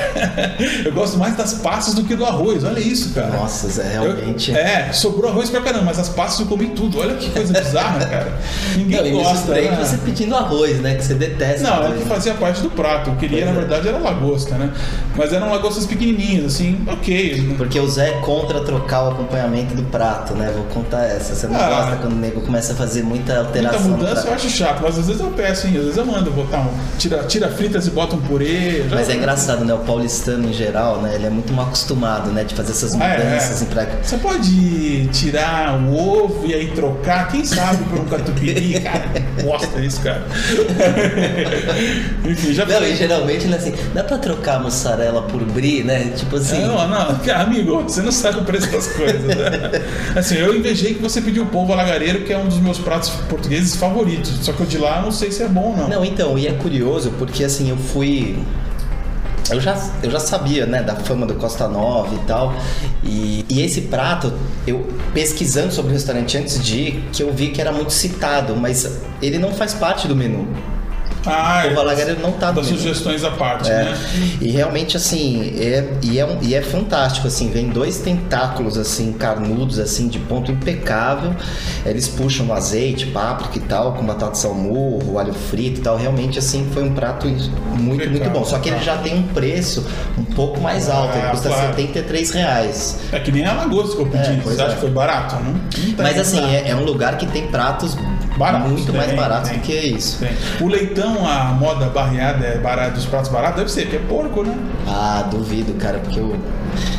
eu 0.85 0.93
gosto 0.93 1.19
mais 1.19 1.37
das 1.37 1.55
passas 1.55 1.95
do 1.95 2.05
que 2.05 2.15
do 2.15 2.25
arroz. 2.25 2.65
Olha 2.65 2.79
isso, 2.81 3.13
cara. 3.15 3.29
Nossa, 3.29 3.69
Zé, 3.69 3.89
realmente. 3.93 4.51
Eu- 4.53 4.57
é, 4.57 4.93
sobrou 4.93 5.31
arroz 5.31 5.51
pra 5.51 5.61
caramba, 5.61 5.85
mas 5.87 5.99
as 5.99 6.09
passas 6.09 6.41
eu 6.41 6.47
comi 6.47 6.69
tudo. 6.69 7.01
Olha 7.01 7.15
que 7.17 7.29
coisa 7.31 7.53
bizarra, 7.61 8.05
cara. 8.07 8.33
Ninguém 8.77 9.13
Não, 9.13 9.23
gosta. 9.23 9.37
surpreende 9.39 9.77
né? 9.77 9.85
você 9.85 9.97
pedindo 9.99 10.37
arroz, 10.37 10.81
né? 10.81 10.95
Que 10.95 11.05
você 11.05 11.15
detesta. 11.15 11.63
Não, 11.69 11.71
é 11.71 11.77
arroz, 11.87 11.99
que 11.99 12.05
né? 12.05 12.15
fazia 12.15 12.35
parte 12.35 12.61
do 12.63 12.71
prato. 12.71 13.11
Eu 13.11 13.17
queria, 13.17 13.43
Pois 13.43 13.47
na 13.47 13.51
é. 13.53 13.61
verdade, 13.65 13.89
era 13.89 13.99
lagosta, 13.99 14.55
né? 14.57 14.71
Mas 15.17 15.33
eram 15.33 15.51
lagostas 15.51 15.87
pequenininhas, 15.87 16.45
assim, 16.55 16.81
ok. 16.87 17.55
Porque 17.57 17.81
o 17.81 17.89
Zé 17.89 18.11
é 18.11 18.21
contra 18.21 18.61
trocar 18.61 19.05
o 19.07 19.11
acompanhamento 19.11 19.75
do 19.75 19.83
prato, 19.85 20.35
né? 20.35 20.53
Vou 20.55 20.65
contar 20.67 21.05
essa. 21.05 21.35
Você 21.35 21.47
não 21.49 21.57
Ah. 21.59 21.69
gosta 21.69 21.97
quando 21.97 22.13
o 22.13 22.17
nego 22.17 22.41
começa 22.43 22.73
a 22.75 22.77
fazer 22.77 23.03
muita 23.03 23.25
Muita 23.25 23.39
alteração 23.41 23.89
no 23.97 24.04
mudança 24.05 24.29
eu 24.29 24.35
acho 24.35 24.51
chato, 24.51 24.81
mas 24.83 24.99
às 24.99 25.07
vezes 25.07 25.21
eu 25.21 25.31
peço, 25.31 25.67
hein? 25.67 25.77
Às 25.77 25.83
vezes 25.83 25.97
eu 25.97 26.07
mando 26.07 26.31
botar 26.31 26.61
um. 26.61 26.71
Tira, 26.99 27.25
tira 27.25 27.49
fritas 27.49 27.87
e 27.87 27.91
bota 27.91 28.17
um 28.17 28.21
purê. 28.21 28.85
Mas 28.91 29.09
é 29.09 29.17
engraçado, 29.17 29.65
né? 29.65 29.75
O 29.75 29.79
paulistano 29.79 30.49
em 30.49 30.53
geral, 30.53 31.01
né? 31.01 31.15
Ele 31.15 31.27
é 31.27 31.31
muito 31.31 31.53
mal 31.53 31.67
acostumado, 31.67 32.31
né? 32.31 32.45
De 32.45 32.55
fazer 32.55 32.73
essas 32.73 32.95
é, 32.95 32.97
mudanças 32.97 33.63
é. 33.63 33.65
em 33.65 33.69
pra... 33.69 33.87
Você 34.03 34.17
pode 34.19 35.07
tirar 35.09 35.79
o 35.79 35.97
ovo 35.97 36.47
e 36.47 36.55
aí 36.55 36.71
trocar, 36.73 37.29
quem 37.29 37.45
sabe 37.45 37.85
por 37.85 38.01
um 38.01 38.05
catupiry, 38.05 38.81
cara. 38.81 39.05
Bosta 39.43 39.81
isso, 39.81 40.01
cara. 40.01 40.25
Enfim, 42.25 42.53
já 42.53 42.67
Não, 42.67 42.83
e 42.83 42.97
geralmente, 42.97 43.47
né, 43.47 43.57
assim, 43.57 43.75
dá 43.93 44.03
pra 44.03 44.19
trocar 44.19 44.57
a 44.57 44.61
mussarela 44.61 45.23
por 45.23 45.45
brie, 45.45 45.83
né? 45.83 46.13
Tipo 46.17 46.37
assim. 46.37 46.63
É, 46.63 46.67
Não, 46.67 46.89
não, 46.89 47.35
amigo, 47.35 47.83
você 47.83 48.03
não 48.03 48.13
sabe 48.13 48.39
o 48.39 48.45
preço 48.45 48.71
das 48.71 48.87
coisas. 48.89 49.25
Né? 49.25 49.83
Assim, 50.17 50.37
eu 50.37 50.57
invejei 50.57 50.95
que 50.95 51.03
você 51.03 51.21
pediu 51.21 51.43
o 51.43 51.47
polvo 51.47 51.73
alagareiro, 51.73 52.21
que 52.21 52.33
é 52.33 52.39
um 52.39 52.47
dos 52.47 52.59
meus 52.59 52.79
pratos 52.79 53.11
portugueses 53.29 53.77
favoritos. 53.77 53.94
Só 54.43 54.53
que 54.53 54.63
o 54.63 54.67
de 54.67 54.79
lá 54.79 54.99
eu 54.99 55.03
não 55.03 55.13
sei 55.13 55.31
se 55.31 55.43
é 55.43 55.49
bom 55.49 55.71
ou 55.71 55.77
não. 55.77 55.89
Não, 55.89 56.05
então, 56.05 56.39
e 56.39 56.47
é 56.47 56.53
curioso 56.53 57.13
porque 57.19 57.45
assim, 57.45 57.71
eu 57.71 57.77
fui. 57.77 58.39
Eu 59.51 59.61
já, 59.61 59.77
eu 60.03 60.11
já 60.11 60.19
sabia, 60.19 60.65
né, 60.65 60.83
da 60.83 60.97
fama 60.97 61.27
do 61.27 61.35
Costa 61.35 61.69
Nova 61.69 62.15
e 62.15 62.19
tal. 62.27 62.55
E, 63.03 63.45
e 63.49 63.61
esse 63.61 63.83
prato, 63.83 64.33
eu 64.67 64.89
pesquisando 65.13 65.71
sobre 65.73 65.91
o 65.91 65.95
restaurante 65.95 66.39
antes 66.39 66.63
de 66.63 66.77
ir, 66.79 67.05
que 67.13 67.23
eu 67.23 67.33
vi 67.33 67.49
que 67.49 67.61
era 67.61 67.71
muito 67.71 67.93
citado, 67.93 68.57
mas 68.57 69.01
ele 69.21 69.39
não 69.39 69.53
faz 69.53 69.75
parte 69.75 70.09
do 70.09 70.17
menu. 70.17 70.49
Ah, 71.27 71.61
O 71.61 71.67
polvo 71.69 71.81
alagareiro 71.81 72.21
não 72.21 72.33
tá 72.33 72.51
das 72.51 72.67
sugestões 72.67 73.25
à 73.25 73.31
parte, 73.31 73.71
É, 73.71 73.85
né? 73.85 73.99
e 74.41 74.51
realmente 74.51 74.97
assim, 74.97 75.55
é, 75.59 75.85
e, 76.03 76.19
é, 76.19 76.39
e 76.43 76.55
é 76.55 76.63
fantástico, 76.63 77.27
assim, 77.27 77.51
vem 77.51 77.69
dois 77.69 77.99
tentáculos 77.99 78.77
assim, 78.77 79.13
carnudos, 79.13 79.79
assim, 79.79 80.09
de 80.09 80.19
ponto 80.19 80.51
impecável. 80.51 81.35
Eles 81.87 82.09
puxam 82.09 82.53
azeite, 82.53 83.07
páprica 83.07 83.59
e 83.59 83.61
tal, 83.63 83.93
com 83.95 84.05
batata 84.05 84.35
salmurro, 84.35 85.19
alho 85.19 85.33
frito 85.33 85.81
e 85.81 85.83
tal. 85.83 85.97
Realmente, 85.97 86.39
assim, 86.39 86.69
foi 86.73 86.83
um 86.83 86.93
prato 86.95 87.27
muito, 87.27 88.11
muito 88.11 88.31
bom. 88.31 88.45
Só 88.45 88.59
que 88.59 88.69
ele 88.69 88.77
tá. 88.79 88.83
já 88.83 88.97
tem 88.99 89.17
um 89.19 89.23
preço 89.29 89.87
um 90.19 90.25
pouco 90.25 90.61
mais 90.61 90.89
alto, 90.91 91.17
ele 91.17 91.27
Ah, 91.27 91.31
custa 91.31 91.49
claro. 91.49 91.67
73 91.69 92.31
reais. 92.31 92.99
É 93.13 93.21
que 93.21 93.33
nem 93.33 93.45
a 93.45 93.53
lagosta 93.55 93.97
que 93.97 94.03
eu 94.03 94.07
pedi. 94.07 94.31
É, 94.31 94.37
Você 94.43 94.61
acha 94.61 94.73
é. 94.73 94.75
que 94.75 94.81
foi 94.81 94.91
barato? 94.91 95.37
Tem 95.75 95.95
Mas 95.99 96.19
assim, 96.19 96.45
é, 96.55 96.71
é 96.71 96.77
um 96.77 96.85
lugar 96.85 97.17
que 97.19 97.27
tem 97.27 97.47
pratos 97.49 97.97
Baratos, 98.37 98.71
muito 98.73 98.93
mais 98.93 99.09
tem, 99.09 99.17
baratos 99.17 99.51
tem. 99.51 99.59
do 99.59 99.63
que 99.65 99.73
isso. 99.73 100.19
Tem. 100.19 100.31
O 100.61 100.69
leitão, 100.69 101.27
a 101.27 101.45
moda 101.53 101.87
barreada 101.87 102.45
é 102.47 102.59
barato, 102.59 102.95
dos 102.95 103.05
pratos 103.07 103.31
baratos, 103.31 103.57
deve 103.59 103.71
ser, 103.71 103.83
porque 103.83 103.97
é 103.97 104.01
porco, 104.01 104.43
né? 104.43 104.57
Ah, 104.89 105.25
duvido, 105.31 105.73
cara, 105.75 105.99
porque 105.99 106.19
eu. 106.19 106.37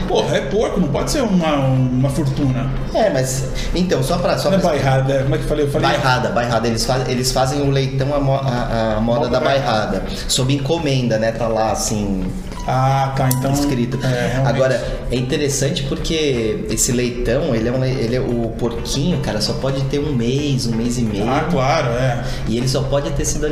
Porra, 0.07 0.37
é 0.37 0.41
porco, 0.41 0.79
não 0.79 0.87
pode 0.87 1.11
ser 1.11 1.21
uma, 1.23 1.55
uma 1.57 2.09
fortuna. 2.09 2.69
É, 2.93 3.09
mas. 3.09 3.49
Então, 3.73 4.01
só 4.01 4.17
pra. 4.17 4.37
Só 4.37 4.49
Não 4.49 4.57
é 4.57 4.61
pra 4.61 4.69
bairrada, 4.69 5.13
é- 5.13 5.23
como 5.23 5.35
é 5.35 5.37
que 5.37 5.43
eu 5.43 5.47
falei? 5.49 5.65
Eu 5.65 5.69
falei 5.71 5.89
Bairrada, 5.89 6.29
bairrada. 6.29 6.67
Eles, 6.67 6.85
faz, 6.85 7.09
eles 7.09 7.31
fazem 7.31 7.61
o 7.61 7.69
leitão 7.69 8.13
a, 8.15 8.19
mo- 8.19 8.35
a- 8.35 8.95
a 8.97 9.01
moda 9.01 9.19
Moda 9.21 9.29
da 9.31 9.39
bairrada. 9.41 9.87
bairrada. 9.99 10.03
Sob 10.29 10.53
encomenda, 10.53 11.17
né? 11.17 11.31
Tá 11.33 11.47
lá 11.47 11.71
assim, 11.71 12.23
Ah, 12.67 13.13
tá, 13.15 13.29
então. 13.29 13.51
escrito. 13.53 13.99
É. 14.03 14.41
Agora, 14.45 14.83
é 15.11 15.15
interessante 15.15 15.83
porque 15.83 16.65
esse 16.69 16.91
leitão, 16.91 17.53
ele 17.53 17.69
é, 17.69 17.71
um, 17.71 17.79
le- 17.79 17.89
ele 17.91 18.15
é 18.15 18.19
o 18.19 18.49
porquinho, 18.57 19.19
cara, 19.19 19.39
só 19.39 19.53
pode 19.53 19.81
ter 19.85 19.99
um 19.99 20.11
mês, 20.13 20.65
um 20.65 20.75
mês 20.75 20.97
e 20.97 21.01
meio. 21.03 21.29
Ah, 21.29 21.47
claro, 21.51 21.89
é. 21.91 22.23
E 22.47 22.57
ele 22.57 22.67
só 22.67 22.81
pode 22.81 23.11
ter 23.11 23.23
sido 23.25 23.45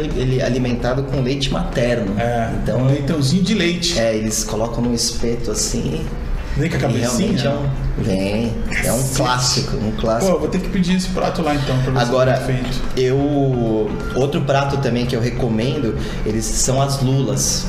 alimentado 0.43 1.03
com 1.03 1.21
leite 1.21 1.51
materno. 1.51 2.19
É. 2.19 2.49
Então, 2.61 2.79
um 2.81 2.87
leitãozinho 2.87 3.43
de 3.43 3.53
leite. 3.53 3.99
é, 3.99 4.15
eles 4.15 4.43
colocam 4.43 4.83
num 4.83 4.93
espeto 4.93 5.51
assim. 5.51 6.01
Vem 6.57 6.69
com 6.69 6.75
a 6.75 6.79
realmente 6.87 7.41
é 7.47 7.49
cabecinha. 7.49 7.51
um. 7.51 8.03
Vem. 8.03 8.53
É 8.83 8.91
um 8.91 9.03
clássico, 9.15 9.75
um 9.77 9.91
clássico. 9.91 10.31
Pô, 10.33 10.39
vou 10.39 10.47
ter 10.47 10.59
que 10.59 10.69
pedir 10.69 10.95
esse 10.97 11.07
prato 11.09 11.41
lá 11.41 11.53
então, 11.55 11.75
pra 11.83 11.99
Agora, 12.01 12.35
se 12.37 12.43
é 12.43 12.45
bem 12.47 12.63
feito. 12.63 12.81
eu. 12.97 13.89
Outro 14.15 14.41
prato 14.41 14.77
também 14.77 15.05
que 15.05 15.15
eu 15.15 15.21
recomendo, 15.21 15.95
eles 16.25 16.45
são 16.45 16.81
as 16.81 17.01
lulas. 17.01 17.65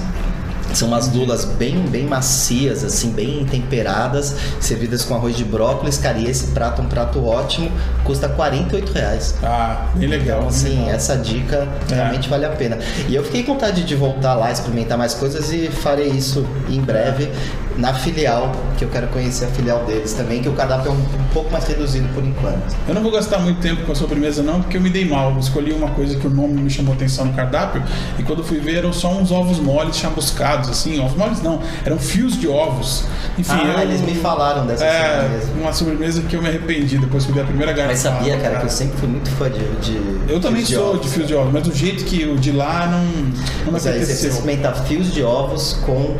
São 0.74 0.88
umas 0.88 1.12
lulas 1.12 1.44
bem, 1.44 1.78
bem 1.87 2.04
macias, 2.04 2.82
assim, 2.84 3.10
bem 3.10 3.44
temperadas, 3.44 4.34
servidas 4.60 5.04
com 5.04 5.14
arroz 5.14 5.37
de 5.37 5.44
brócolis, 5.44 5.96
cara. 5.98 6.18
E 6.18 6.28
esse 6.28 6.48
prato 6.48 6.82
é 6.82 6.84
um 6.84 6.88
prato 6.88 7.24
ótimo, 7.24 7.70
custa 8.02 8.28
48 8.28 8.92
reais. 8.92 9.34
Ah, 9.42 9.87
bem 9.94 10.08
legal. 10.08 10.38
Então, 10.38 10.48
assim, 10.48 10.78
legal. 10.80 10.90
essa 10.90 11.16
dica 11.16 11.68
É. 11.90 11.94
realmente 11.94 12.28
vale 12.28 12.44
a 12.44 12.50
pena. 12.50 12.78
E 13.08 13.14
eu 13.14 13.22
fiquei 13.24 13.42
com 13.44 13.54
vontade 13.54 13.84
de 13.84 13.94
voltar 13.94 14.34
lá, 14.34 14.50
experimentar 14.50 14.98
mais 14.98 15.14
coisas 15.14 15.52
e 15.52 15.68
farei 15.68 16.08
isso 16.08 16.44
em 16.68 16.80
breve 16.80 17.30
na 17.76 17.92
filial, 17.92 18.52
que 18.78 18.84
eu 18.84 18.88
quero 18.88 19.08
conhecer 19.08 19.46
a 19.46 19.48
filial 19.48 19.84
deles 19.84 20.12
também, 20.12 20.40
que 20.42 20.48
o 20.48 20.52
cardápio 20.52 20.88
é 20.90 20.92
um, 20.92 20.96
um 20.96 21.28
pouco 21.32 21.50
mais 21.50 21.64
reduzido 21.66 22.06
por 22.14 22.24
enquanto. 22.24 22.74
Eu 22.87 22.94
não 22.94 23.02
vou 23.02 23.10
gastar 23.10 23.38
muito 23.38 23.60
tempo 23.60 23.82
com 23.84 23.92
a 23.92 23.94
sobremesa 23.94 24.42
não, 24.42 24.60
porque 24.62 24.76
eu 24.76 24.80
me 24.80 24.90
dei 24.90 25.04
mal. 25.04 25.32
Eu 25.32 25.38
escolhi 25.40 25.72
uma 25.72 25.90
coisa 25.90 26.16
que 26.16 26.26
o 26.26 26.30
nome 26.30 26.60
me 26.60 26.70
chamou 26.70 26.94
atenção 26.94 27.24
no 27.24 27.32
cardápio 27.32 27.82
e 28.18 28.22
quando 28.22 28.44
fui 28.44 28.60
ver 28.60 28.76
eram 28.76 28.92
só 28.92 29.10
uns 29.12 29.30
ovos 29.32 29.58
moles 29.58 29.96
chamuscados, 29.96 30.68
assim. 30.68 31.00
Ovos 31.00 31.16
moles 31.16 31.42
não, 31.42 31.60
eram 31.84 31.98
fios 31.98 32.38
de 32.38 32.46
ovos. 32.46 33.04
Enfim, 33.38 33.52
ah, 33.54 33.74
eu... 33.78 33.82
eles 33.82 34.00
me 34.02 34.14
falaram 34.14 34.64
dessa 34.66 34.84
É, 34.84 35.22
sobremesa. 35.22 35.50
uma 35.60 35.72
sobremesa 35.72 36.22
que 36.22 36.37
eu 36.37 36.42
me 36.42 36.48
arrependi 36.48 36.98
depois 36.98 37.24
que 37.24 37.30
eu 37.30 37.34
vi 37.34 37.40
a 37.40 37.44
primeira 37.44 37.72
garrafa. 37.72 37.92
Mas 37.92 38.00
sabia, 38.00 38.38
cara, 38.38 38.60
que 38.60 38.66
eu 38.66 38.70
sempre 38.70 38.96
fui 38.98 39.08
muito 39.08 39.28
fã 39.30 39.50
de. 39.50 39.58
de 39.80 40.32
Eu 40.32 40.38
também 40.40 40.64
sou 40.64 40.90
ovos, 40.90 41.02
de 41.02 41.08
fios 41.08 41.26
de 41.26 41.34
ovos, 41.34 41.52
mas 41.52 41.62
do 41.64 41.74
jeito 41.74 42.04
que 42.04 42.24
o 42.24 42.37
de 42.38 42.52
lá 42.52 42.87
não, 42.87 43.02
não 43.04 43.64
me 43.66 43.72
Mas 43.72 43.87
aí 43.87 43.94
você 43.98 44.04
apeteceu. 44.04 44.30
experimentar 44.30 44.76
fios 44.84 45.12
de 45.12 45.22
ovos 45.24 45.72
com 45.84 46.16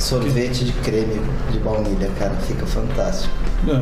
sorvete 0.00 0.64
de 0.64 0.72
creme 0.72 1.20
de 1.50 1.58
baunilha, 1.58 2.10
cara, 2.18 2.34
fica 2.46 2.66
fantástico. 2.66 3.32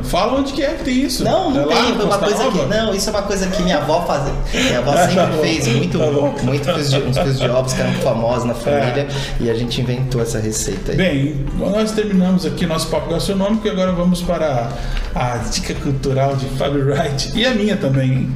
Fala 0.05 0.41
onde 0.41 0.53
que 0.53 0.63
é 0.63 0.75
que 0.75 0.85
tem 0.85 1.03
isso. 1.03 1.23
Não, 1.23 1.51
não 1.51 1.63
é 1.63 1.65
lá 1.67 1.83
tem, 1.85 1.95
foi 1.95 2.05
uma 2.05 2.19
coisa 2.19 2.51
que. 2.51 2.67
Não, 2.67 2.95
isso 2.95 3.09
é 3.09 3.13
uma 3.13 3.23
coisa 3.23 3.47
que 3.47 3.63
minha 3.63 3.79
avó 3.79 4.05
fazia. 4.05 4.33
Minha 4.53 4.79
avó 4.81 4.93
Tá 4.99 5.07
sempre 5.09 5.27
bom, 5.27 5.43
fez 5.43 5.69
muito, 5.69 5.99
tá 5.99 6.43
muito 6.43 6.65
fios 6.75 6.91
de, 6.91 6.99
uns 6.99 7.17
fios 7.19 7.39
de 7.39 7.49
ovos 7.49 7.73
que 7.73 7.81
eram 7.81 7.93
famosos 7.95 8.45
na 8.45 8.55
família 8.55 9.07
e 9.39 9.49
a 9.49 9.55
gente 9.55 9.81
inventou 9.81 10.21
essa 10.21 10.41
receita 10.41 10.93
aí. 10.93 10.97
Bem, 10.97 11.47
nós 11.57 11.93
terminamos 11.93 12.45
aqui 12.45 12.67
nosso 12.67 12.89
papo 12.89 13.11
gastronômico 13.11 13.67
e 13.67 13.71
agora 13.71 13.93
vamos 13.93 14.21
para 14.21 14.69
a 15.15 15.37
dica 15.37 15.75
cultural 15.75 16.35
de 16.35 16.47
Fábio 16.57 16.85
Wright 16.91 17.33
e 17.35 17.47
a 17.47 17.55
minha 17.55 17.77
também. 17.77 18.11
hein? 18.11 18.31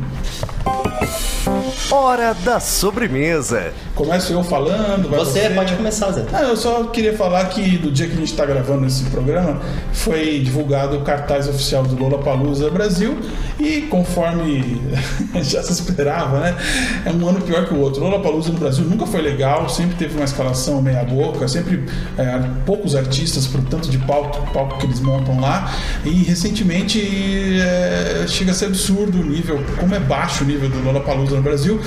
Hora 1.90 2.32
da 2.32 2.58
sobremesa. 2.58 3.72
Começo 3.94 4.32
eu 4.32 4.42
falando. 4.42 5.10
vai 5.10 5.18
você, 5.18 5.50
pode 5.50 5.74
começar, 5.74 6.10
Zé. 6.12 6.24
Ah, 6.32 6.42
eu 6.42 6.56
só 6.56 6.84
queria 6.84 7.14
falar 7.14 7.44
que 7.50 7.78
no 7.78 7.90
dia 7.90 8.06
que 8.06 8.14
a 8.14 8.16
gente 8.16 8.30
está 8.30 8.46
gravando 8.46 8.86
esse 8.86 9.04
programa 9.04 9.60
foi 9.92 10.40
divulgado 10.40 10.96
o 10.96 11.02
cartaz 11.02 11.46
oficial 11.48 11.82
do 11.82 11.94
Lola 12.02 12.22
Palusa 12.22 12.70
Brasil 12.70 13.18
e 13.60 13.82
conforme 13.82 14.80
já 15.42 15.62
se 15.62 15.72
esperava, 15.72 16.40
né? 16.40 16.56
É 17.04 17.10
um 17.10 17.28
ano 17.28 17.42
pior 17.42 17.66
que 17.66 17.74
o 17.74 17.80
outro. 17.80 18.02
Lola 18.02 18.22
Palusa 18.22 18.50
no 18.50 18.58
Brasil 18.58 18.84
nunca 18.86 19.06
foi 19.06 19.20
legal, 19.20 19.68
sempre 19.68 19.96
teve 19.96 20.14
uma 20.14 20.24
escalação 20.24 20.80
meia 20.80 21.04
boca, 21.04 21.46
sempre 21.46 21.84
é, 22.16 22.40
poucos 22.64 22.96
artistas 22.96 23.46
para 23.46 23.60
o 23.60 23.64
tanto 23.64 23.90
de 23.90 23.98
palco, 23.98 24.50
palco 24.52 24.78
que 24.78 24.86
eles 24.86 25.00
montam 25.00 25.38
lá 25.38 25.70
e 26.04 26.22
recentemente 26.22 27.60
é, 27.60 28.24
chega 28.26 28.52
a 28.52 28.54
ser 28.54 28.66
absurdo 28.66 29.20
o 29.20 29.24
nível, 29.24 29.62
como 29.78 29.94
é 29.94 30.00
baixo 30.00 30.44
o 30.44 30.46
nível 30.46 30.70
do 30.70 30.82
Lola 30.82 30.91
Palusa 31.00 31.36
no 31.36 31.42
Brasil. 31.42 31.80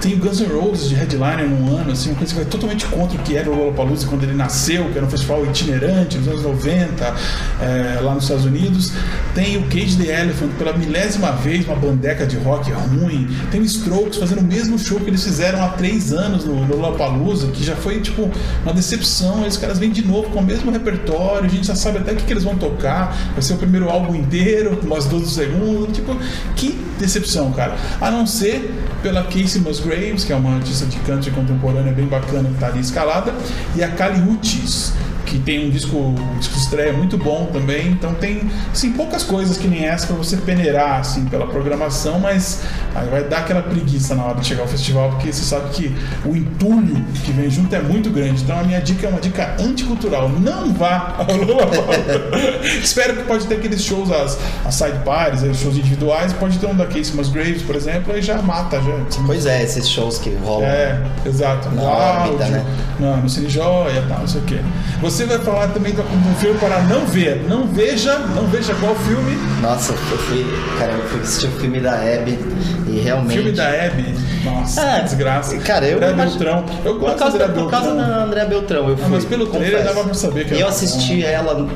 Tem 0.00 0.14
o 0.14 0.18
Guns 0.18 0.40
N' 0.40 0.46
Roses 0.46 0.88
de 0.88 0.94
headliner 0.94 1.48
num 1.48 1.76
ano, 1.76 1.92
assim, 1.92 2.10
uma 2.10 2.18
coisa 2.18 2.32
que 2.32 2.40
vai 2.40 2.48
totalmente 2.48 2.86
contra 2.86 3.18
o 3.18 3.22
que 3.22 3.36
era 3.36 3.50
o 3.50 3.54
Lollapalooza 3.54 4.06
quando 4.06 4.24
ele 4.24 4.34
nasceu, 4.34 4.88
que 4.90 4.96
era 4.96 5.06
um 5.06 5.10
festival 5.10 5.44
itinerante 5.46 6.18
nos 6.18 6.28
anos 6.28 6.42
90, 6.42 7.14
é, 7.60 8.00
lá 8.00 8.14
nos 8.14 8.24
Estados 8.24 8.44
Unidos. 8.44 8.92
Tem 9.34 9.56
o 9.56 9.62
Cage 9.64 9.96
the 9.96 10.22
Elephant 10.22 10.50
pela 10.58 10.72
milésima 10.76 11.32
vez, 11.32 11.66
uma 11.66 11.76
bandeca 11.76 12.26
de 12.26 12.36
rock 12.38 12.70
ruim. 12.70 13.28
Tem 13.50 13.60
o 13.60 13.64
Strokes 13.64 14.18
fazendo 14.18 14.40
o 14.40 14.44
mesmo 14.44 14.78
show 14.78 14.98
que 15.00 15.08
eles 15.08 15.22
fizeram 15.22 15.62
há 15.62 15.68
três 15.68 16.12
anos 16.12 16.44
no, 16.44 16.66
no 16.66 16.76
Lollapalooza, 16.76 17.48
que 17.48 17.64
já 17.64 17.76
foi, 17.76 18.00
tipo, 18.00 18.30
uma 18.62 18.72
decepção. 18.72 19.46
Os 19.46 19.56
caras 19.56 19.78
vêm 19.78 19.90
de 19.90 20.06
novo 20.06 20.30
com 20.30 20.40
o 20.40 20.44
mesmo 20.44 20.70
repertório, 20.70 21.46
a 21.46 21.48
gente 21.48 21.66
já 21.66 21.74
sabe 21.74 21.98
até 21.98 22.12
o 22.12 22.16
que, 22.16 22.24
que 22.24 22.32
eles 22.32 22.44
vão 22.44 22.56
tocar. 22.56 23.16
Vai 23.32 23.42
ser 23.42 23.54
o 23.54 23.56
primeiro 23.56 23.88
álbum 23.88 24.14
inteiro, 24.14 24.78
umas 24.82 25.06
12 25.06 25.30
segundos. 25.30 25.96
Tipo, 25.96 26.16
que 26.56 26.78
decepção, 26.98 27.52
cara. 27.52 27.76
A 28.00 28.10
não 28.10 28.26
ser 28.26 28.41
pela 29.02 29.22
Casey 29.24 29.60
Musgraves, 29.60 30.24
que 30.24 30.32
é 30.32 30.36
uma 30.36 30.56
artista 30.56 30.86
de 30.86 30.98
country 31.00 31.30
contemporânea 31.30 31.92
bem 31.92 32.06
bacana 32.06 32.48
que 32.48 32.58
tá 32.58 32.68
ali 32.68 32.80
escalada, 32.80 33.34
e 33.74 33.82
a 33.82 33.88
Kali 33.88 34.20
Uchis, 34.28 34.92
que 35.32 35.38
tem 35.38 35.66
um 35.66 35.70
disco, 35.70 35.96
um 35.96 36.38
disco 36.38 36.58
estreia 36.58 36.92
muito 36.92 37.16
bom 37.16 37.48
também. 37.50 37.88
Então 37.88 38.12
tem 38.12 38.42
assim, 38.70 38.92
poucas 38.92 39.22
coisas 39.22 39.56
que 39.56 39.66
nem 39.66 39.86
essa 39.86 40.06
pra 40.06 40.16
você 40.16 40.36
peneirar 40.36 41.00
assim, 41.00 41.24
pela 41.24 41.46
programação, 41.46 42.20
mas 42.20 42.62
aí 42.94 43.08
vai 43.08 43.24
dar 43.24 43.38
aquela 43.38 43.62
preguiça 43.62 44.14
na 44.14 44.24
hora 44.24 44.40
de 44.40 44.46
chegar 44.46 44.62
ao 44.62 44.68
festival, 44.68 45.08
porque 45.12 45.32
você 45.32 45.42
sabe 45.42 45.70
que 45.70 45.96
o 46.26 46.36
entulho 46.36 47.02
que 47.24 47.32
vem 47.32 47.48
junto 47.48 47.74
é 47.74 47.80
muito 47.80 48.10
grande. 48.10 48.42
Então 48.42 48.60
a 48.60 48.62
minha 48.62 48.80
dica 48.80 49.06
é 49.06 49.10
uma 49.10 49.20
dica 49.20 49.56
anticultural. 49.58 50.28
Não 50.28 50.74
vá 50.74 51.14
ao 51.16 51.34
Lollapalooza. 51.34 52.58
Espero 52.82 53.16
que 53.16 53.22
pode 53.22 53.46
ter 53.46 53.54
aqueles 53.54 53.82
shows, 53.82 54.10
as, 54.12 54.38
as 54.66 54.74
side 54.74 54.98
parties, 55.02 55.42
os 55.42 55.58
shows 55.58 55.78
individuais, 55.78 56.34
pode 56.34 56.58
ter 56.58 56.66
um 56.66 56.76
da 56.76 56.84
Casey 56.84 57.16
Musgraves, 57.16 57.62
por 57.62 57.74
exemplo, 57.74 58.12
aí 58.12 58.20
já 58.20 58.42
mata, 58.42 58.82
já. 58.82 59.22
Pois 59.24 59.46
é, 59.46 59.62
esses 59.62 59.88
shows 59.88 60.18
que 60.18 60.28
rolam. 60.44 60.68
É, 60.68 61.00
exato. 61.24 61.70
Na 61.70 61.82
No 61.82 61.88
órbita, 61.88 62.44
áudio, 62.44 62.50
né? 62.50 62.64
no, 63.00 63.16
no 63.16 63.28
Cine 63.30 63.48
Joia 63.48 64.04
tal, 64.06 64.20
não 64.20 64.28
sei 64.28 64.40
o 64.42 64.44
quê. 64.44 64.60
Você 65.00 65.21
vai 65.26 65.38
falar 65.38 65.68
também 65.68 65.92
de 65.92 66.00
um 66.00 66.34
filme 66.40 66.58
para 66.58 66.80
não 66.82 67.06
ver. 67.06 67.44
Não 67.48 67.66
veja, 67.66 68.18
não 68.18 68.46
veja 68.46 68.74
qual 68.74 68.94
filme. 68.96 69.36
Nossa, 69.60 69.92
eu 69.92 70.18
fui, 70.18 70.46
cara, 70.78 70.92
eu 70.92 71.08
fui 71.08 71.20
assistir 71.20 71.46
o 71.46 71.50
filme 71.52 71.80
da 71.80 71.92
Abby 71.94 72.38
e 72.88 73.00
realmente. 73.00 73.34
Filme 73.34 73.52
da 73.52 73.64
Hebe. 73.70 74.14
Nossa, 74.44 74.80
É, 74.80 74.96
que 74.98 75.04
desgraça. 75.04 75.56
cara, 75.58 75.86
eu 75.86 75.96
André 75.98 76.10
imagino- 76.10 76.38
Beltrão. 76.38 76.64
Eu 76.84 76.94
Por 76.94 77.00
gosto 77.00 77.18
causa, 77.18 77.38
da 77.38 77.44
André 77.46 77.62
por 77.62 77.70
causa 77.70 77.86
Beltrão. 77.90 78.08
da 78.08 78.24
André 78.24 78.44
Beltrão, 78.46 78.88
eu 78.88 78.96
fui. 78.96 79.08
mas 79.10 79.24
pelo 79.24 79.46
trailer 79.46 79.84
dava 79.84 80.04
pra 80.04 80.14
saber 80.14 80.44
que 80.46 80.52
E 80.52 80.56
era 80.56 80.64
eu 80.64 80.68
assisti 80.68 81.24
ela. 81.24 81.66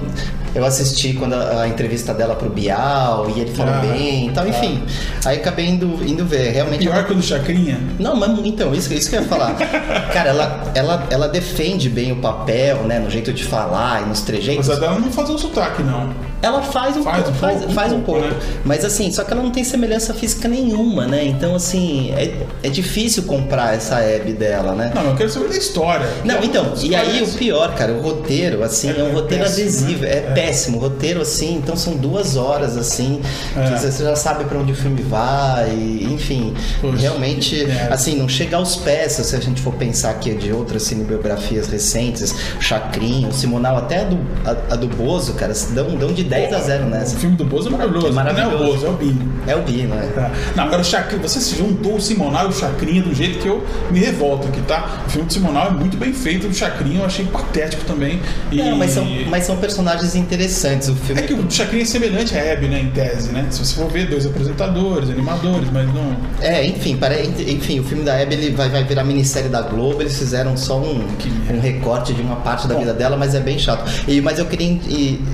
Eu 0.57 0.65
assisti 0.65 1.13
quando 1.13 1.35
a, 1.35 1.61
a 1.61 1.69
entrevista 1.69 2.15
dela 2.15 2.35
pro 2.35 2.49
Bial 2.49 3.31
e 3.37 3.41
ele 3.41 3.53
falou 3.53 3.75
Ah, 3.75 3.81
bem 3.81 4.29
e 4.29 4.33
tal, 4.33 4.49
enfim. 4.49 4.83
Aí 5.27 5.37
acabei 5.37 5.67
indo, 5.67 6.03
indo 6.03 6.25
ver. 6.25 6.51
Realmente 6.51 6.81
Pior 6.81 7.05
que 7.05 7.13
o 7.13 7.17
do 7.17 7.23
Chacrinha. 7.23 7.79
Não, 7.99 8.17
mas 8.17 8.39
então, 8.43 8.75
isso, 8.75 8.91
isso 8.95 9.11
que 9.11 9.17
eu 9.17 9.21
ia 9.21 9.29
falar. 9.29 9.55
Cara, 10.15 10.31
ela, 10.31 10.73
ela, 10.75 11.07
ela 11.11 11.29
defende 11.29 11.91
bem 11.91 12.11
o 12.11 12.17
papel, 12.17 12.85
né? 12.85 12.99
No 12.99 13.11
jeito 13.11 13.35
de 13.35 13.45
falar 13.45 14.03
e 14.03 14.07
nos 14.07 14.23
trejeitos. 14.23 14.67
Mas 14.67 14.79
a 14.79 14.81
dela 14.81 14.99
não 14.99 15.13
faz 15.13 15.29
um 15.29 15.37
sotaque, 15.37 15.83
não. 15.83 16.15
Ela 16.43 16.63
faz 16.63 16.97
um 16.97 17.03
Faz 17.03 17.23
pouco, 17.25 17.31
um 17.31 17.35
faz, 17.41 17.57
pouco, 17.59 17.71
um 17.71 17.75
faz 17.75 17.93
um 17.93 18.01
pouco, 18.03 18.21
pouco. 18.21 18.35
né? 18.35 18.41
Mas 18.65 18.85
assim, 18.85 19.11
só 19.11 19.25
que 19.25 19.33
ela 19.33 19.43
não 19.43 19.51
tem 19.51 19.65
semelhança 19.65 20.13
física 20.15 20.47
nenhuma, 20.49 21.07
né? 21.07 21.25
Então, 21.25 21.55
assim, 21.55 22.13
é, 22.13 22.35
é 22.63 22.69
difícil 22.69 23.23
comprar 23.25 23.75
essa 23.75 23.97
Abby 23.99 24.33
dela, 24.33 24.75
né? 24.75 24.93
Não, 24.95 25.03
eu 25.11 25.17
quero 25.17 25.31
saber 25.31 25.49
da 25.49 25.57
história. 25.57 26.07
Não, 26.25 26.43
então, 26.45 26.73
e 26.83 26.95
aí 26.95 27.23
o 27.23 27.29
pior, 27.29 27.75
cara, 27.75 27.93
o 27.93 28.01
roteiro, 28.01 28.63
assim, 28.63 28.91
é, 28.91 28.99
É- 28.99 29.03
um 29.03 29.09
é 29.09 29.13
roteiro 29.13 29.45
péssimo, 29.45 29.63
adesivo, 29.67 30.03
né? 30.03 30.09
é, 30.11 30.21
péssimo. 30.35 30.77
O 30.77 30.81
roteiro, 30.81 31.21
assim, 31.23 31.55
então 31.57 31.75
são 31.77 31.95
duas 31.97 32.37
horas, 32.37 32.77
assim, 32.77 33.21
É. 33.57 33.63
que 33.65 33.79
você 33.81 34.05
já 34.05 34.15
sabe 34.15 34.45
pra 34.45 34.59
onde 34.59 34.73
o 34.73 34.77
filme 34.77 35.03
vai, 35.03 35.71
e, 35.71 36.05
enfim. 36.13 36.55
Poxa, 36.81 36.97
realmente, 36.99 37.67
assim, 37.91 38.15
não 38.17 38.29
chega 38.29 38.57
aos 38.57 38.77
pés, 38.77 39.13
se 39.13 39.35
a 39.35 39.41
gente 39.41 39.61
for 39.63 39.73
pensar 39.75 40.11
aqui 40.11 40.35
de 40.35 40.53
outras 40.53 40.83
cinebiografias 40.83 41.67
recentes, 41.69 42.35
Chacrinho, 42.61 43.33
Simonal, 43.33 43.77
até 43.79 44.01
a 44.01 44.05
do, 44.05 44.19
a, 44.45 44.75
a 44.75 44.77
do 44.77 44.87
Bozo, 44.89 45.33
cara, 45.35 45.53
dão, 45.71 45.97
dão 45.97 46.13
de 46.13 46.26
10 46.27 46.53
a 46.53 46.59
0 46.61 46.85
O 46.85 46.91
nessa. 46.91 47.17
filme 47.17 47.37
do 47.37 47.45
Bozo 47.45 47.69
é 47.69 47.73
maravilhoso. 47.73 48.07
É 48.09 48.13
maravilhoso. 48.13 48.57
Não 48.57 48.61
é 48.61 48.69
o 48.69 48.73
Bozo, 48.73 48.87
é 48.87 48.89
o 48.91 48.93
Bini. 48.93 49.29
É 49.47 49.57
o 49.57 49.63
Bi, 49.63 49.83
né? 49.83 50.11
Tá. 50.15 50.31
Não, 50.55 50.65
agora 50.65 50.83
o 50.83 50.85
Chacrinha, 50.85 51.23
você 51.23 51.41
se 51.41 51.57
juntou 51.57 51.97
o 51.97 52.01
Simonal 52.01 52.47
e 52.47 52.49
o 52.49 52.53
Chacrinha 52.53 53.03
do 53.03 53.15
jeito 53.15 53.39
que 53.39 53.49
eu 53.49 53.65
me 53.91 54.01
revolto 54.01 54.49
aqui, 54.49 54.61
tá? 54.63 55.03
O 55.07 55.11
filme 55.11 55.27
do 55.27 55.33
Simonal 55.33 55.69
é 55.69 55.71
muito 55.71 55.97
bem 55.97 56.13
feito, 56.13 56.47
o 56.47 56.55
Chacrinha 56.55 57.01
eu 57.01 57.05
achei 57.05 57.25
patético 57.27 57.85
também. 57.85 58.21
E... 58.51 58.57
Não, 58.57 58.77
mas 58.77 58.91
são, 58.91 59.07
mas 59.29 59.45
são 59.45 59.57
personagens 59.57 60.15
interessantes. 60.15 60.89
O 60.89 60.95
filme 60.95 61.21
É 61.21 61.25
que 61.25 61.35
o 61.35 61.51
Chacrinha 61.51 61.83
é 61.83 61.87
semelhante 61.87 62.37
à 62.37 62.39
Hebe, 62.39 62.67
né, 62.69 62.81
em 62.81 62.91
tese, 62.91 63.31
né? 63.33 63.47
Se 63.51 63.65
você 63.65 63.75
for 63.75 63.91
ver, 63.91 64.09
dois 64.09 64.27
apresentadores, 64.27 65.11
animadores, 65.11 65.69
mas 65.73 65.87
não... 65.93 66.17
É, 66.41 66.65
enfim, 66.65 66.97
para, 66.97 67.21
enfim, 67.23 67.81
o 67.81 67.85
filme 67.85 68.05
da 68.05 68.21
Abby 68.21 68.35
ele 68.35 68.51
vai, 68.55 68.69
vai 68.69 68.85
virar 68.85 69.05
minissérie 69.05 69.49
da 69.49 69.63
Globo. 69.63 70.01
Eles 70.03 70.19
fizeram 70.19 70.57
só 70.57 70.79
um, 70.79 71.07
um 71.51 71.61
recorte 71.61 72.13
de 72.13 72.23
uma 72.23 72.37
parte 72.37 72.67
da 72.67 72.75
Bom. 72.75 72.81
vida 72.81 72.93
dela, 72.93 73.17
mas 73.17 73.35
é 73.35 73.41
bem 73.41 73.59
chato. 73.59 73.91
E, 74.07 74.21
mas 74.21 74.39
eu 74.39 74.47
queria, 74.47 74.79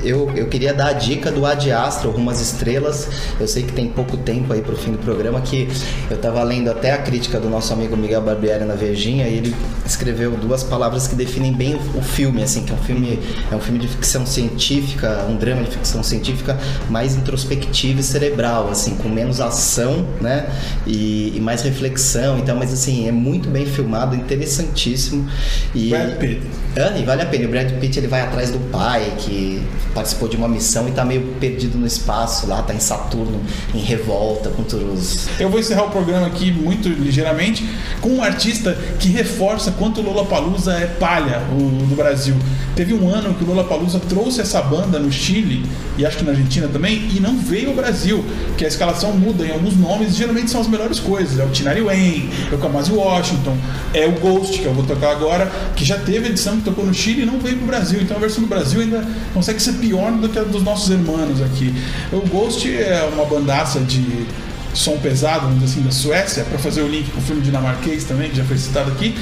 eu, 0.04 0.30
eu 0.34 0.46
queria 0.46 0.74
dar 0.74 0.81
a 0.88 0.92
dica 0.92 1.30
do 1.30 1.44
Ad 1.46 1.70
Astra, 1.70 2.10
Rumo 2.10 2.30
às 2.30 2.40
Estrelas. 2.40 3.08
Eu 3.38 3.46
sei 3.46 3.62
que 3.62 3.72
tem 3.72 3.88
pouco 3.88 4.16
tempo 4.16 4.52
aí 4.52 4.62
pro 4.62 4.76
fim 4.76 4.92
do 4.92 4.98
programa, 4.98 5.40
que 5.40 5.68
eu 6.10 6.16
tava 6.18 6.42
lendo 6.42 6.70
até 6.70 6.92
a 6.92 6.98
crítica 6.98 7.38
do 7.38 7.48
nosso 7.48 7.72
amigo 7.72 7.96
Miguel 7.96 8.22
Barbieri 8.22 8.64
na 8.64 8.74
Vejinha 8.74 9.28
e 9.28 9.36
ele 9.36 9.54
escreveu 9.84 10.32
duas 10.32 10.62
palavras 10.62 11.06
que 11.06 11.14
definem 11.14 11.52
bem 11.52 11.78
o, 11.94 12.02
filme, 12.02 12.42
assim, 12.42 12.64
que 12.64 12.72
é 12.72 12.74
um 12.74 12.78
filme, 12.78 13.18
é 13.50 13.54
um 13.54 13.60
filme 13.60 13.78
de 13.78 13.88
ficção 13.88 14.26
científica, 14.26 15.24
um 15.28 15.36
drama 15.36 15.62
de 15.62 15.70
ficção 15.70 16.02
científica 16.02 16.58
mais 16.88 17.16
introspectiva 17.16 18.00
e 18.00 18.02
cerebral, 18.02 18.70
assim, 18.70 18.94
com 18.96 19.08
menos 19.08 19.40
ação, 19.40 20.06
né? 20.20 20.48
E, 20.86 21.32
e 21.36 21.40
mais 21.40 21.62
reflexão. 21.62 22.38
Então, 22.38 22.56
mas 22.56 22.72
assim, 22.72 23.08
é 23.08 23.12
muito 23.12 23.48
bem 23.48 23.66
filmado, 23.66 24.14
interessantíssimo. 24.14 25.28
E, 25.74 25.90
Brad 25.90 26.16
Pitt. 26.18 26.42
Ah, 26.76 26.98
e 26.98 27.04
vale 27.04 27.22
a 27.22 27.26
pena. 27.26 27.46
O 27.46 27.50
Brad 27.50 27.70
Pitt 27.78 27.98
ele 27.98 28.08
vai 28.08 28.20
atrás 28.20 28.50
do 28.50 28.58
pai 28.70 29.12
que 29.18 29.62
participou 29.94 30.28
de 30.28 30.36
uma 30.36 30.48
missão 30.48 30.71
e 30.88 30.92
tá 30.92 31.04
meio 31.04 31.34
perdido 31.38 31.76
no 31.78 31.86
espaço 31.86 32.46
lá, 32.46 32.62
tá 32.62 32.72
em 32.74 32.80
Saturno, 32.80 33.40
em 33.74 33.78
revolta 33.78 34.50
com 34.50 34.62
todos. 34.62 35.28
Eu 35.38 35.50
vou 35.50 35.60
encerrar 35.60 35.84
o 35.84 35.90
programa 35.90 36.26
aqui 36.26 36.50
muito 36.50 36.88
ligeiramente 36.88 37.68
com 38.00 38.10
um 38.10 38.22
artista 38.22 38.76
que 38.98 39.08
reforça 39.08 39.72
quanto 39.72 40.00
o 40.00 40.04
Lollapalooza 40.04 40.72
é 40.72 40.86
palha 40.86 41.42
do 41.88 41.94
Brasil. 41.94 42.34
Teve 42.74 42.94
um 42.94 43.08
ano 43.08 43.34
que 43.34 43.44
o 43.44 43.46
Lollapalooza 43.46 44.00
trouxe 44.00 44.40
essa 44.40 44.62
banda 44.62 44.98
no 44.98 45.12
Chile 45.12 45.64
e 45.98 46.06
acho 46.06 46.18
que 46.18 46.24
na 46.24 46.30
Argentina 46.30 46.66
também 46.68 47.08
e 47.14 47.20
não 47.20 47.36
veio 47.36 47.68
ao 47.68 47.74
Brasil, 47.74 48.24
que 48.56 48.64
a 48.64 48.68
escalação 48.68 49.12
muda 49.12 49.44
em 49.44 49.50
alguns 49.50 49.76
nomes, 49.76 50.16
geralmente 50.16 50.50
são 50.50 50.60
as 50.60 50.66
melhores 50.66 50.98
coisas. 50.98 51.38
É 51.38 51.44
o 51.44 51.50
Tinari 51.50 51.82
Wayne, 51.82 52.30
é 52.50 52.54
o 52.54 52.58
Kamasi 52.58 52.92
Washington, 52.92 53.56
é 53.92 54.06
o 54.06 54.12
Ghost 54.12 54.58
que 54.58 54.64
eu 54.64 54.72
vou 54.72 54.84
tocar 54.84 55.10
agora, 55.10 55.50
que 55.76 55.84
já 55.84 55.98
teve 55.98 56.28
edição 56.28 56.56
que 56.56 56.62
tocou 56.62 56.84
no 56.86 56.94
Chile 56.94 57.22
e 57.22 57.26
não 57.26 57.38
veio 57.38 57.58
pro 57.58 57.66
Brasil. 57.66 58.00
Então 58.00 58.16
a 58.16 58.20
versão 58.20 58.42
do 58.42 58.48
Brasil 58.48 58.80
ainda 58.80 59.06
consegue 59.34 59.60
ser 59.60 59.74
pior 59.74 60.12
do 60.12 60.28
que 60.28 60.38
a 60.38 60.42
dos 60.42 60.61
nossos 60.62 60.90
irmãos 60.90 61.40
aqui. 61.42 61.74
O 62.12 62.20
Ghost 62.28 62.68
é 62.74 63.08
uma 63.12 63.24
bandaça 63.24 63.80
de 63.80 64.26
som 64.74 64.96
pesado, 64.96 65.42
vamos 65.42 65.60
dizer 65.60 65.72
assim, 65.72 65.82
da 65.82 65.90
Suécia, 65.92 66.44
para 66.44 66.58
fazer 66.58 66.80
o 66.80 66.88
link 66.88 67.10
com 67.10 67.18
o 67.18 67.22
filme 67.22 67.42
dinamarquês 67.42 68.04
também, 68.04 68.30
que 68.30 68.36
já 68.36 68.44
foi 68.44 68.56
citado 68.56 68.90
aqui, 68.90 69.14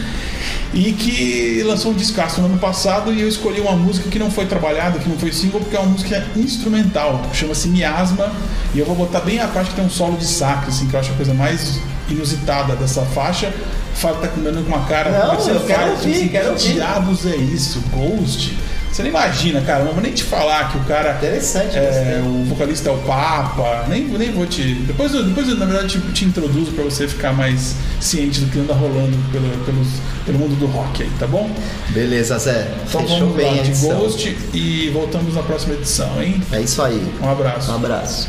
e 0.72 0.92
que 0.92 1.62
lançou 1.66 1.90
um 1.90 1.94
descasso 1.94 2.40
no 2.40 2.46
ano 2.46 2.58
passado 2.58 3.12
e 3.12 3.20
eu 3.20 3.28
escolhi 3.28 3.60
uma 3.60 3.72
música 3.72 4.08
que 4.08 4.18
não 4.18 4.30
foi 4.30 4.46
trabalhada, 4.46 5.00
que 5.00 5.08
não 5.08 5.18
foi 5.18 5.32
single, 5.32 5.60
porque 5.60 5.74
é 5.74 5.80
uma 5.80 5.88
música 5.90 6.24
instrumental, 6.36 7.22
chama-se 7.34 7.66
Miasma, 7.66 8.30
e 8.72 8.78
eu 8.78 8.86
vou 8.86 8.94
botar 8.94 9.20
bem 9.20 9.40
a 9.40 9.48
parte 9.48 9.70
que 9.70 9.76
tem 9.76 9.84
um 9.84 9.90
solo 9.90 10.16
de 10.16 10.24
sax, 10.26 10.68
assim, 10.68 10.86
que 10.86 10.94
eu 10.94 11.00
acho 11.00 11.10
a 11.10 11.14
coisa 11.16 11.34
mais 11.34 11.80
inusitada 12.08 12.76
dessa 12.76 13.02
faixa. 13.02 13.52
Fábio 13.94 14.20
tá 14.20 14.28
comendo 14.28 14.62
com 14.62 14.68
uma 14.68 14.84
cara. 14.86 15.10
Não, 15.10 15.34
eu 15.48 15.60
quero 15.60 15.80
faz? 15.80 15.90
ouvir, 16.00 16.14
Assim, 16.16 16.28
quero 16.28 16.44
que 16.44 16.50
ouvir. 16.52 16.72
diabos 16.74 17.26
é 17.26 17.36
isso? 17.36 17.82
Ghost? 17.92 18.56
Você 18.92 19.02
nem 19.02 19.10
imagina, 19.10 19.60
cara. 19.60 19.84
Não 19.84 19.92
vou 19.92 20.02
nem 20.02 20.12
te 20.12 20.24
falar 20.24 20.70
que 20.72 20.78
o 20.78 20.80
cara. 20.84 21.12
Interessante, 21.12 21.76
É, 21.76 22.20
o 22.24 22.44
vocalista 22.44 22.88
é 22.90 22.92
o 22.92 22.98
Papa. 22.98 23.84
Nem, 23.88 24.04
nem 24.04 24.32
vou 24.32 24.46
te. 24.46 24.74
Depois, 24.74 25.14
eu- 25.14 25.22
depois 25.24 25.48
eu, 25.48 25.56
na 25.56 25.64
verdade, 25.66 26.00
te, 26.00 26.12
te 26.12 26.24
introduzo 26.24 26.72
pra 26.72 26.82
você 26.84 27.06
ficar 27.06 27.32
mais 27.32 27.74
ciente 28.00 28.40
do 28.40 28.50
que 28.50 28.58
anda 28.58 28.74
rolando 28.74 29.16
pelo, 29.30 29.48
pelos, 29.64 29.88
pelo 30.26 30.38
mundo 30.38 30.58
do 30.58 30.66
rock 30.66 31.02
aí, 31.04 31.10
tá 31.18 31.26
bom? 31.26 31.48
Beleza, 31.90 32.36
Zé. 32.38 32.68
Então 32.88 33.00
Fechou 33.02 33.18
vamos 33.20 33.36
bem 33.36 33.56
lá 33.56 33.62
de. 33.62 33.70
Ghost 33.80 34.36
e 34.54 34.90
voltamos 34.92 35.34
na 35.34 35.42
próxima 35.42 35.74
edição, 35.74 36.20
hein? 36.22 36.42
É 36.52 36.60
isso 36.60 36.82
aí. 36.82 37.00
Um 37.22 37.30
abraço. 37.30 37.70
Um 37.70 37.76
abraço. 37.76 38.28